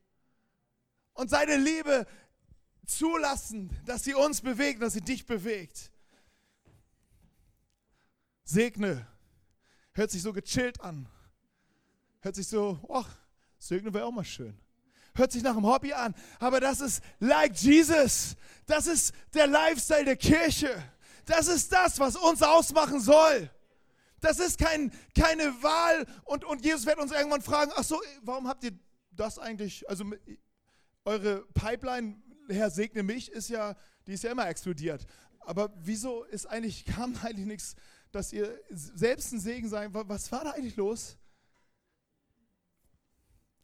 Und 1.15 1.31
seine 1.31 1.57
Liebe 1.57 2.07
zulassen, 2.87 3.71
dass 3.85 4.05
sie 4.05 4.15
uns 4.15 4.41
bewegt, 4.41 4.83
dass 4.83 4.95
sie 4.95 5.01
dich 5.01 5.27
bewegt. 5.27 5.91
Segne. 8.45 9.07
Hört 9.93 10.11
sich 10.11 10.23
so 10.23 10.33
gechillt 10.33 10.81
an. 10.81 11.09
Hört 12.21 12.35
sich 12.35 12.49
so, 12.49 12.79
ach, 12.93 13.09
segne 13.59 13.93
wäre 13.93 14.05
auch 14.05 14.13
mal 14.13 14.25
schön. 14.25 14.59
Hört 15.15 15.33
sich 15.33 15.43
nach 15.43 15.57
einem 15.57 15.67
Hobby 15.67 15.93
an. 15.93 16.15
Aber 16.39 16.61
das 16.61 16.81
ist 16.81 17.03
like 17.19 17.57
Jesus. 17.57 18.37
Das 18.67 18.87
ist 18.87 19.15
der 19.33 19.47
Lifestyle 19.47 20.05
der 20.05 20.17
Kirche. 20.17 20.83
Das 21.25 21.49
ist 21.49 21.73
das, 21.73 21.99
was 21.99 22.17
uns 22.17 22.43
ausmachen 22.43 23.01
soll. 23.01 23.51
Das 24.21 24.39
ist 24.39 24.59
kein, 24.59 24.93
keine 25.15 25.63
Wahl. 25.63 26.07
Und, 26.25 26.45
und 26.45 26.65
Jesus 26.65 26.85
wird 26.87 26.99
uns 26.99 27.13
irgendwann 27.13 27.43
fragen, 27.43 27.73
ach 27.75 27.85
so, 27.85 28.01
warum 28.23 28.47
habt 28.49 28.65
ihr 28.65 28.73
das 29.11 29.39
eigentlich, 29.39 29.89
also 29.89 30.05
eure 31.05 31.47
Pipeline 31.55 32.23
Herr 32.49 32.71
segne 32.71 33.03
mich, 33.03 33.31
ist 33.31 33.49
ja, 33.49 33.77
die 34.07 34.13
ist 34.13 34.25
ja 34.25 34.33
immer 34.33 34.49
explodiert. 34.49 35.07
Aber 35.41 35.73
wieso 35.77 36.25
ist 36.25 36.47
eigentlich, 36.47 36.85
kam 36.85 37.17
eigentlich 37.23 37.47
nichts, 37.47 37.77
dass 38.11 38.33
ihr 38.33 38.61
selbst 38.71 39.33
ein 39.33 39.41
Segen 39.41 39.69
seid? 39.69 39.91
Was 39.93 40.31
war 40.33 40.45
da 40.45 40.51
eigentlich 40.51 40.77
los? 40.77 41.17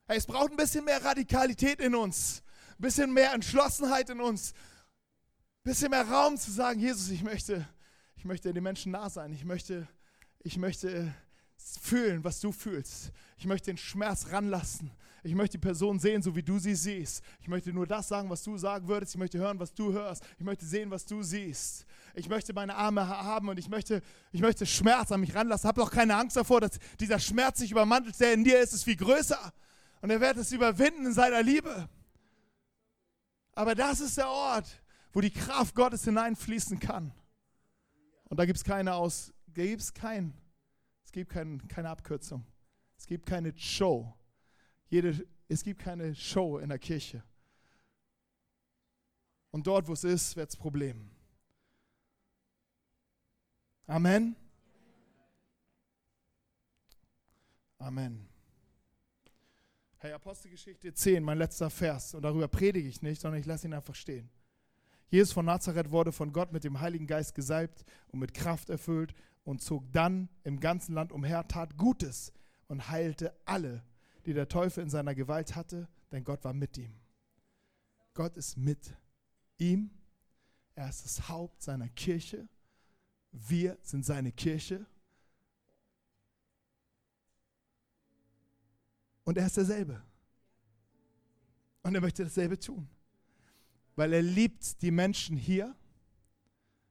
Hey, 0.06 0.18
es 0.18 0.26
braucht 0.26 0.50
ein 0.50 0.56
bisschen 0.56 0.84
mehr 0.84 1.04
Radikalität 1.04 1.80
in 1.80 1.94
uns, 1.94 2.42
ein 2.78 2.82
bisschen 2.82 3.12
mehr 3.12 3.32
Entschlossenheit 3.32 4.10
in 4.10 4.20
uns, 4.20 4.52
ein 4.52 5.70
bisschen 5.70 5.90
mehr 5.90 6.06
Raum 6.08 6.36
zu 6.36 6.50
sagen, 6.50 6.80
Jesus, 6.80 7.08
ich 7.08 7.22
möchte, 7.22 7.66
ich 8.16 8.24
möchte 8.24 8.52
den 8.52 8.62
Menschen 8.62 8.92
nah 8.92 9.08
sein. 9.08 9.32
Ich 9.32 9.44
möchte, 9.44 9.88
ich 10.40 10.56
möchte 10.56 11.14
fühlen, 11.80 12.24
was 12.24 12.40
du 12.40 12.52
fühlst. 12.52 13.12
Ich 13.36 13.46
möchte 13.46 13.70
den 13.70 13.78
Schmerz 13.78 14.30
ranlassen. 14.30 14.90
Ich 15.24 15.35
möchte 15.37 15.56
die 15.56 15.62
Person 15.62 16.00
sehen, 16.00 16.20
so 16.20 16.35
wie 16.35 16.42
du 16.42 16.58
sie 16.58 16.74
siehst. 16.74 17.22
Ich 17.40 17.46
möchte 17.46 17.72
nur 17.72 17.87
das 17.87 18.08
sagen, 18.08 18.28
was 18.28 18.42
du 18.42 18.58
sagen 18.58 18.88
würdest. 18.88 19.14
Ich 19.14 19.18
möchte 19.18 19.38
hören, 19.38 19.61
was 19.61 19.72
du 19.72 19.92
hörst. 19.92 20.24
Ich 20.37 20.44
möchte 20.44 20.66
sehen, 20.66 20.90
was 20.90 21.06
du 21.06 21.22
siehst. 21.22 21.87
Ich 22.14 22.28
möchte 22.28 22.52
meine 22.52 22.74
Arme 22.74 23.06
haben 23.06 23.48
und 23.48 23.56
ich 23.58 23.68
möchte, 23.68 24.02
ich 24.32 24.40
möchte 24.40 24.66
Schmerz 24.66 25.12
an 25.12 25.20
mich 25.20 25.32
ranlassen. 25.35 25.68
Hab 25.68 25.76
doch 25.76 25.92
keine 25.92 26.16
Angst 26.16 26.37
davor, 26.37 26.61
dass 26.61 26.72
dieser 26.98 27.20
Schmerz 27.20 27.61
sich 27.61 27.70
übermantelt, 27.70 28.18
der 28.18 28.32
in 28.32 28.42
dir 28.42 28.58
ist, 28.58 28.72
ist 28.72 28.82
viel 28.82 28.96
größer. 28.96 29.52
Und 30.00 30.11
er 30.11 30.20
wird 30.20 30.37
es 30.38 30.50
überwinden 30.50 31.06
in 31.06 31.12
seiner 31.12 31.42
Liebe. 31.42 31.88
Aber 33.54 33.76
das 33.76 34.00
ist 34.00 34.18
der 34.18 34.28
Ort, 34.28 34.82
wo 35.12 35.20
die 35.20 35.30
Kraft 35.30 35.76
Gottes 35.76 36.04
hineinfließen 36.04 36.80
kann. 36.80 37.12
Und 38.24 38.38
da 38.38 38.44
gibt 38.44 38.56
es 38.56 38.64
keine 38.64 38.94
Aus, 38.94 39.32
es 39.54 39.94
kein, 39.94 40.35
es 41.04 41.12
gibt 41.12 41.30
kein, 41.30 41.68
keine 41.68 41.90
Abkürzung. 41.90 42.44
Es 42.98 43.06
gibt 43.06 43.26
keine 43.26 43.56
Show. 43.56 44.12
Jede, 44.92 45.26
es 45.48 45.64
gibt 45.64 45.81
keine 45.81 46.14
Show 46.14 46.59
in 46.59 46.68
der 46.68 46.78
Kirche. 46.78 47.22
Und 49.50 49.66
dort, 49.66 49.88
wo 49.88 49.94
es 49.94 50.05
ist, 50.05 50.37
wird 50.37 50.50
es 50.50 50.55
Problem. 50.55 51.11
Amen. 53.87 54.37
Amen. 57.78 58.28
Hey, 59.96 60.12
Apostelgeschichte 60.12 60.92
10, 60.92 61.24
mein 61.24 61.38
letzter 61.38 61.70
Vers. 61.70 62.12
Und 62.12 62.20
darüber 62.20 62.48
predige 62.48 62.87
ich 62.87 63.00
nicht, 63.00 63.22
sondern 63.22 63.40
ich 63.40 63.46
lasse 63.46 63.66
ihn 63.68 63.72
einfach 63.72 63.94
stehen. 63.94 64.28
Jesus 65.09 65.33
von 65.33 65.46
Nazareth 65.46 65.90
wurde 65.90 66.12
von 66.12 66.35
Gott 66.35 66.52
mit 66.52 66.64
dem 66.64 66.81
Heiligen 66.81 67.07
Geist 67.07 67.35
gesalbt 67.35 67.87
und 68.09 68.18
mit 68.18 68.35
Kraft 68.35 68.68
erfüllt 68.68 69.14
und 69.42 69.62
zog 69.62 69.90
dann 69.90 70.28
im 70.44 70.61
ganzen 70.61 70.94
Land 70.94 71.12
umher, 71.12 71.48
tat 71.48 71.78
Gutes 71.78 72.35
und 72.66 72.90
heilte 72.90 73.35
alle, 73.46 73.83
die 74.26 74.35
der 74.35 74.48
Teufel 74.48 74.82
in 74.82 74.90
seiner 74.90 75.14
Gewalt 75.14 75.54
hatte, 75.54 75.88
denn 76.11 76.24
Gott 76.24 76.44
war 76.44 76.52
mit 76.52 76.78
ihm. 76.78 76.94
Gott 78.14 78.37
ist 78.37 78.56
mit 78.56 78.94
ihm. 79.58 79.90
Er 80.74 80.88
ist 80.88 81.04
das 81.04 81.28
Haupt 81.28 81.62
seiner 81.62 81.88
Kirche. 81.88 82.48
Wir 83.32 83.78
sind 83.82 84.04
seine 84.04 84.32
Kirche. 84.32 84.87
Und 89.24 89.38
er 89.38 89.46
ist 89.46 89.56
derselbe. 89.56 90.02
Und 91.82 91.94
er 91.94 92.00
möchte 92.00 92.24
dasselbe 92.24 92.58
tun. 92.58 92.88
Weil 93.96 94.12
er 94.12 94.22
liebt 94.22 94.80
die 94.82 94.90
Menschen 94.90 95.37
hier 95.37 95.74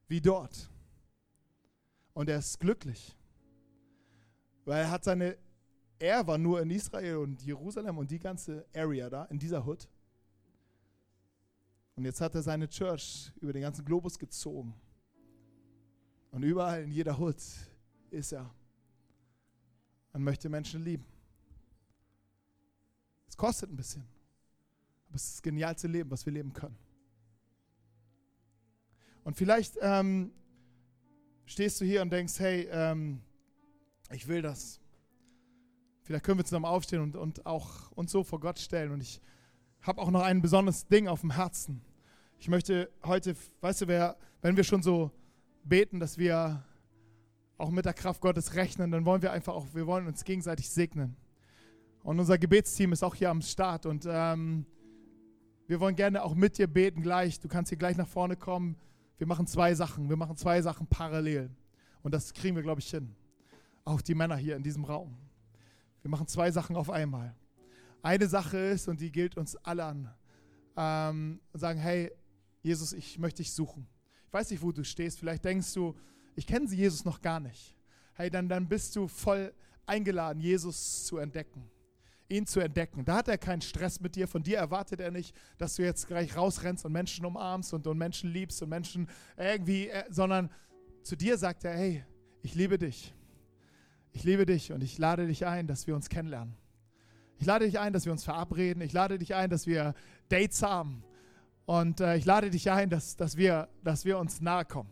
wie 0.07 0.21
dort. 0.21 0.69
Und 2.13 2.29
er 2.29 2.39
ist 2.39 2.59
glücklich. 2.59 3.15
Weil 4.65 4.83
er 4.83 4.91
hat 4.91 5.03
seine 5.03 5.37
er 6.01 6.25
war 6.25 6.37
nur 6.37 6.61
in 6.61 6.71
Israel 6.71 7.17
und 7.17 7.41
Jerusalem 7.43 7.97
und 7.99 8.09
die 8.09 8.19
ganze 8.19 8.65
Area 8.73 9.09
da, 9.09 9.25
in 9.25 9.37
dieser 9.37 9.65
Hood. 9.65 9.87
Und 11.95 12.05
jetzt 12.05 12.19
hat 12.19 12.33
er 12.33 12.41
seine 12.41 12.67
Church 12.67 13.31
über 13.39 13.53
den 13.53 13.61
ganzen 13.61 13.85
Globus 13.85 14.17
gezogen. 14.17 14.73
Und 16.31 16.41
überall 16.43 16.83
in 16.83 16.91
jeder 16.91 17.19
Hood 17.19 17.37
ist 18.09 18.31
er. 18.31 18.49
Und 20.13 20.23
möchte 20.23 20.49
Menschen 20.49 20.83
lieben. 20.83 21.05
Es 23.27 23.37
kostet 23.37 23.69
ein 23.69 23.75
bisschen. 23.75 24.03
Aber 25.07 25.15
es 25.15 25.25
ist 25.25 25.35
das 25.35 25.41
genialste 25.43 25.87
Leben, 25.87 26.09
was 26.09 26.25
wir 26.25 26.33
leben 26.33 26.51
können. 26.51 26.77
Und 29.23 29.37
vielleicht 29.37 29.77
ähm, 29.81 30.31
stehst 31.45 31.79
du 31.79 31.85
hier 31.85 32.01
und 32.01 32.11
denkst, 32.11 32.39
hey, 32.39 32.67
ähm, 32.71 33.21
ich 34.09 34.27
will 34.27 34.41
das. 34.41 34.80
Vielleicht 36.01 36.23
können 36.25 36.39
wir 36.39 36.45
zusammen 36.45 36.65
aufstehen 36.65 37.01
und, 37.01 37.15
und 37.15 37.45
auch 37.45 37.91
uns 37.91 38.11
so 38.11 38.23
vor 38.23 38.39
Gott 38.39 38.59
stellen. 38.59 38.91
Und 38.91 39.01
ich 39.01 39.21
habe 39.81 40.01
auch 40.01 40.11
noch 40.11 40.21
ein 40.21 40.41
besonderes 40.41 40.87
Ding 40.87 41.07
auf 41.07 41.21
dem 41.21 41.31
Herzen. 41.31 41.81
Ich 42.39 42.47
möchte 42.47 42.89
heute, 43.03 43.35
weißt 43.61 43.81
du, 43.81 43.87
wer, 43.87 44.17
wenn 44.41 44.57
wir 44.57 44.63
schon 44.63 44.81
so 44.81 45.11
beten, 45.63 45.99
dass 45.99 46.17
wir 46.17 46.63
auch 47.57 47.69
mit 47.69 47.85
der 47.85 47.93
Kraft 47.93 48.21
Gottes 48.21 48.55
rechnen, 48.55 48.89
dann 48.89 49.05
wollen 49.05 49.21
wir 49.21 49.31
einfach 49.31 49.53
auch, 49.53 49.67
wir 49.73 49.85
wollen 49.85 50.07
uns 50.07 50.23
gegenseitig 50.23 50.69
segnen. 50.69 51.15
Und 52.03 52.19
unser 52.19 52.39
Gebetsteam 52.39 52.91
ist 52.93 53.03
auch 53.03 53.13
hier 53.13 53.29
am 53.29 53.41
Start 53.41 53.85
und 53.85 54.07
ähm, 54.09 54.65
wir 55.67 55.79
wollen 55.79 55.95
gerne 55.95 56.23
auch 56.23 56.33
mit 56.33 56.57
dir 56.57 56.67
beten 56.67 57.01
gleich. 57.01 57.39
Du 57.39 57.47
kannst 57.47 57.69
hier 57.69 57.77
gleich 57.77 57.95
nach 57.95 58.07
vorne 58.07 58.35
kommen. 58.35 58.75
Wir 59.17 59.27
machen 59.27 59.45
zwei 59.45 59.75
Sachen. 59.75 60.09
Wir 60.09 60.17
machen 60.17 60.35
zwei 60.35 60.61
Sachen 60.61 60.87
parallel. 60.87 61.49
Und 62.01 62.13
das 62.13 62.33
kriegen 62.33 62.55
wir, 62.55 62.63
glaube 62.63 62.81
ich, 62.81 62.89
hin. 62.89 63.15
Auch 63.85 64.01
die 64.01 64.15
Männer 64.15 64.35
hier 64.35 64.55
in 64.55 64.63
diesem 64.63 64.83
Raum. 64.83 65.15
Wir 66.01 66.09
machen 66.09 66.27
zwei 66.27 66.51
Sachen 66.51 66.75
auf 66.75 66.89
einmal. 66.89 67.35
Eine 68.01 68.27
Sache 68.27 68.57
ist, 68.57 68.87
und 68.87 68.99
die 68.99 69.11
gilt 69.11 69.37
uns 69.37 69.55
alle 69.57 69.85
an, 69.85 70.13
ähm, 70.75 71.39
sagen, 71.53 71.79
hey, 71.79 72.11
Jesus, 72.63 72.93
ich 72.93 73.19
möchte 73.19 73.43
dich 73.43 73.53
suchen. 73.53 73.87
Ich 74.27 74.33
weiß 74.33 74.49
nicht, 74.51 74.61
wo 74.61 74.71
du 74.71 74.83
stehst. 74.83 75.19
Vielleicht 75.19 75.45
denkst 75.45 75.73
du, 75.73 75.95
ich 76.35 76.47
kenne 76.47 76.65
Jesus 76.73 77.05
noch 77.05 77.21
gar 77.21 77.39
nicht. 77.39 77.75
Hey, 78.13 78.29
dann, 78.29 78.47
dann 78.47 78.67
bist 78.67 78.95
du 78.95 79.07
voll 79.07 79.53
eingeladen, 79.85 80.41
Jesus 80.41 81.05
zu 81.05 81.17
entdecken. 81.17 81.69
Ihn 82.29 82.47
zu 82.47 82.61
entdecken. 82.61 83.03
Da 83.03 83.17
hat 83.17 83.27
er 83.27 83.37
keinen 83.37 83.61
Stress 83.61 83.99
mit 83.99 84.15
dir. 84.15 84.27
Von 84.27 84.41
dir 84.41 84.57
erwartet 84.57 85.01
er 85.01 85.11
nicht, 85.11 85.35
dass 85.57 85.75
du 85.75 85.83
jetzt 85.83 86.07
gleich 86.07 86.35
rausrennst 86.35 86.85
und 86.85 86.93
Menschen 86.93 87.25
umarmst 87.25 87.73
und, 87.73 87.85
und 87.87 87.97
Menschen 87.97 88.31
liebst 88.31 88.61
und 88.61 88.69
Menschen 88.69 89.07
irgendwie, 89.37 89.89
äh, 89.89 90.05
sondern 90.09 90.49
zu 91.03 91.15
dir 91.15 91.37
sagt 91.37 91.65
er, 91.65 91.73
hey, 91.73 92.05
ich 92.41 92.55
liebe 92.55 92.77
dich. 92.77 93.13
Ich 94.13 94.23
liebe 94.23 94.45
dich 94.45 94.71
und 94.71 94.83
ich 94.83 94.97
lade 94.97 95.27
dich 95.27 95.45
ein, 95.45 95.67
dass 95.67 95.87
wir 95.87 95.95
uns 95.95 96.09
kennenlernen. 96.09 96.55
Ich 97.39 97.45
lade 97.47 97.65
dich 97.65 97.79
ein, 97.79 97.91
dass 97.91 98.05
wir 98.05 98.11
uns 98.11 98.23
verabreden. 98.23 98.81
Ich 98.83 98.93
lade 98.93 99.17
dich 99.17 99.33
ein, 99.33 99.49
dass 99.49 99.65
wir 99.65 99.95
Dates 100.29 100.61
haben. 100.61 101.03
Und 101.65 101.99
äh, 101.99 102.15
ich 102.17 102.25
lade 102.25 102.49
dich 102.49 102.69
ein, 102.69 102.89
dass, 102.89 103.15
dass, 103.15 103.37
wir, 103.37 103.67
dass 103.83 104.05
wir 104.05 104.19
uns 104.19 104.41
nahe 104.41 104.65
kommen. 104.65 104.91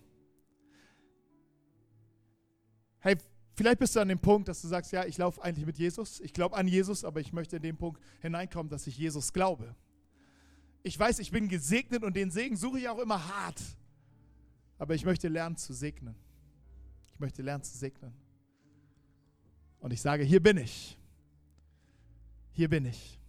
Hey, 2.99 3.17
vielleicht 3.55 3.79
bist 3.79 3.95
du 3.95 3.99
an 3.99 4.07
dem 4.07 4.19
Punkt, 4.19 4.47
dass 4.47 4.61
du 4.61 4.67
sagst, 4.67 4.91
ja, 4.91 5.05
ich 5.05 5.17
laufe 5.17 5.41
eigentlich 5.43 5.65
mit 5.65 5.77
Jesus. 5.77 6.19
Ich 6.21 6.33
glaube 6.33 6.55
an 6.55 6.67
Jesus, 6.67 7.03
aber 7.03 7.19
ich 7.19 7.33
möchte 7.33 7.57
in 7.57 7.61
den 7.61 7.77
Punkt 7.77 8.01
hineinkommen, 8.21 8.69
dass 8.69 8.87
ich 8.87 8.97
Jesus 8.97 9.31
glaube. 9.31 9.75
Ich 10.81 10.97
weiß, 10.97 11.19
ich 11.19 11.31
bin 11.31 11.49
gesegnet 11.49 12.03
und 12.03 12.15
den 12.15 12.31
Segen 12.31 12.55
suche 12.55 12.79
ich 12.79 12.89
auch 12.89 12.99
immer 12.99 13.27
hart. 13.27 13.61
Aber 14.77 14.95
ich 14.95 15.05
möchte 15.05 15.27
lernen 15.27 15.57
zu 15.57 15.73
segnen. 15.73 16.15
Ich 17.11 17.19
möchte 17.19 17.41
lernen 17.41 17.63
zu 17.63 17.77
segnen. 17.77 18.13
Und 19.79 19.93
ich 19.93 20.01
sage, 20.01 20.23
hier 20.23 20.41
bin 20.41 20.57
ich. 20.57 20.97
Hier 22.51 22.69
bin 22.69 22.85
ich. 22.85 23.19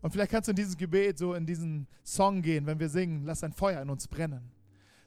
Und 0.00 0.10
vielleicht 0.10 0.30
kannst 0.30 0.48
du 0.48 0.52
in 0.52 0.56
dieses 0.56 0.76
Gebet 0.76 1.18
so 1.18 1.34
in 1.34 1.46
diesen 1.46 1.86
Song 2.02 2.42
gehen, 2.42 2.66
wenn 2.66 2.78
wir 2.78 2.88
singen, 2.88 3.24
lass 3.24 3.42
ein 3.42 3.52
Feuer 3.52 3.80
in 3.80 3.88
uns 3.88 4.06
brennen. 4.06 4.50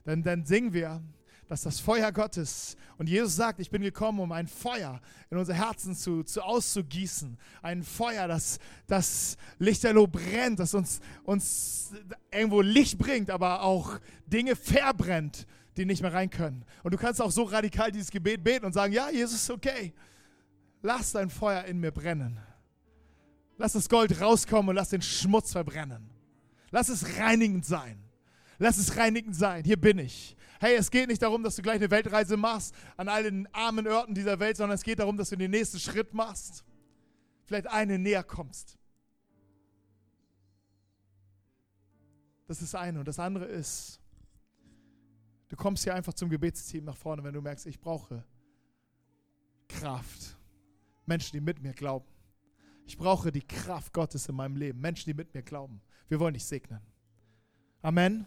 Denn 0.04 0.22
dann 0.22 0.44
singen 0.44 0.72
wir, 0.72 1.02
dass 1.48 1.62
das 1.62 1.80
Feuer 1.80 2.12
Gottes 2.12 2.76
und 2.98 3.08
Jesus 3.08 3.36
sagt, 3.36 3.58
ich 3.58 3.70
bin 3.70 3.82
gekommen, 3.82 4.20
um 4.20 4.32
ein 4.32 4.46
Feuer 4.46 5.00
in 5.30 5.38
unser 5.38 5.54
Herzen 5.54 5.94
zu, 5.94 6.22
zu 6.22 6.42
auszugießen. 6.42 7.38
Ein 7.62 7.82
Feuer, 7.82 8.28
das, 8.28 8.58
das 8.86 9.36
lichterloh 9.58 10.06
brennt, 10.06 10.58
das 10.58 10.74
uns, 10.74 11.00
uns 11.24 11.92
irgendwo 12.30 12.60
Licht 12.60 12.98
bringt, 12.98 13.30
aber 13.30 13.62
auch 13.62 13.98
Dinge 14.26 14.56
verbrennt, 14.56 15.46
die 15.76 15.86
nicht 15.86 16.02
mehr 16.02 16.12
rein 16.12 16.28
können. 16.28 16.64
Und 16.82 16.92
du 16.92 16.98
kannst 16.98 17.22
auch 17.22 17.30
so 17.30 17.44
radikal 17.44 17.90
dieses 17.90 18.10
Gebet 18.10 18.44
beten 18.44 18.66
und 18.66 18.72
sagen, 18.72 18.92
ja, 18.92 19.08
Jesus, 19.10 19.48
okay, 19.48 19.94
lass 20.82 21.12
dein 21.12 21.30
Feuer 21.30 21.64
in 21.64 21.80
mir 21.80 21.92
brennen. 21.92 22.40
Lass 23.56 23.72
das 23.72 23.88
Gold 23.88 24.20
rauskommen 24.20 24.70
und 24.70 24.76
lass 24.76 24.90
den 24.90 25.02
Schmutz 25.02 25.52
verbrennen. 25.52 26.10
Lass 26.70 26.88
es 26.88 27.18
reinigend 27.18 27.64
sein. 27.64 28.02
Lass 28.58 28.78
es 28.78 28.96
reinigend 28.96 29.34
sein. 29.34 29.64
Hier 29.64 29.80
bin 29.80 29.98
ich. 29.98 30.36
Hey, 30.60 30.76
es 30.76 30.90
geht 30.90 31.08
nicht 31.08 31.22
darum, 31.22 31.42
dass 31.42 31.56
du 31.56 31.62
gleich 31.62 31.76
eine 31.76 31.90
Weltreise 31.90 32.36
machst 32.36 32.74
an 32.96 33.08
allen 33.08 33.52
armen 33.54 33.86
Orten 33.86 34.14
dieser 34.14 34.38
Welt, 34.40 34.56
sondern 34.56 34.74
es 34.74 34.82
geht 34.82 34.98
darum, 34.98 35.16
dass 35.16 35.30
du 35.30 35.36
den 35.36 35.50
nächsten 35.50 35.78
Schritt 35.78 36.12
machst. 36.14 36.64
Vielleicht 37.44 37.68
eine 37.68 37.98
näher 37.98 38.24
kommst. 38.24 38.76
Das 42.46 42.62
ist 42.62 42.72
das 42.72 42.80
eine. 42.80 42.98
Und 42.98 43.06
das 43.06 43.18
andere 43.18 43.44
ist, 43.44 44.00
du 45.48 45.56
kommst 45.56 45.84
hier 45.84 45.94
einfach 45.94 46.14
zum 46.14 46.28
Gebetsteam 46.30 46.84
nach 46.84 46.96
vorne, 46.96 47.22
wenn 47.22 47.34
du 47.34 47.40
merkst, 47.40 47.66
ich 47.66 47.80
brauche 47.80 48.24
Kraft. 49.68 50.37
Menschen, 51.08 51.32
die 51.32 51.40
mit 51.40 51.60
mir 51.60 51.72
glauben. 51.72 52.06
Ich 52.86 52.96
brauche 52.96 53.32
die 53.32 53.42
Kraft 53.42 53.92
Gottes 53.92 54.28
in 54.28 54.36
meinem 54.36 54.56
Leben. 54.56 54.80
Menschen, 54.80 55.10
die 55.10 55.14
mit 55.14 55.34
mir 55.34 55.42
glauben. 55.42 55.80
Wir 56.08 56.20
wollen 56.20 56.34
dich 56.34 56.44
segnen. 56.44 56.80
Amen. 57.82 58.26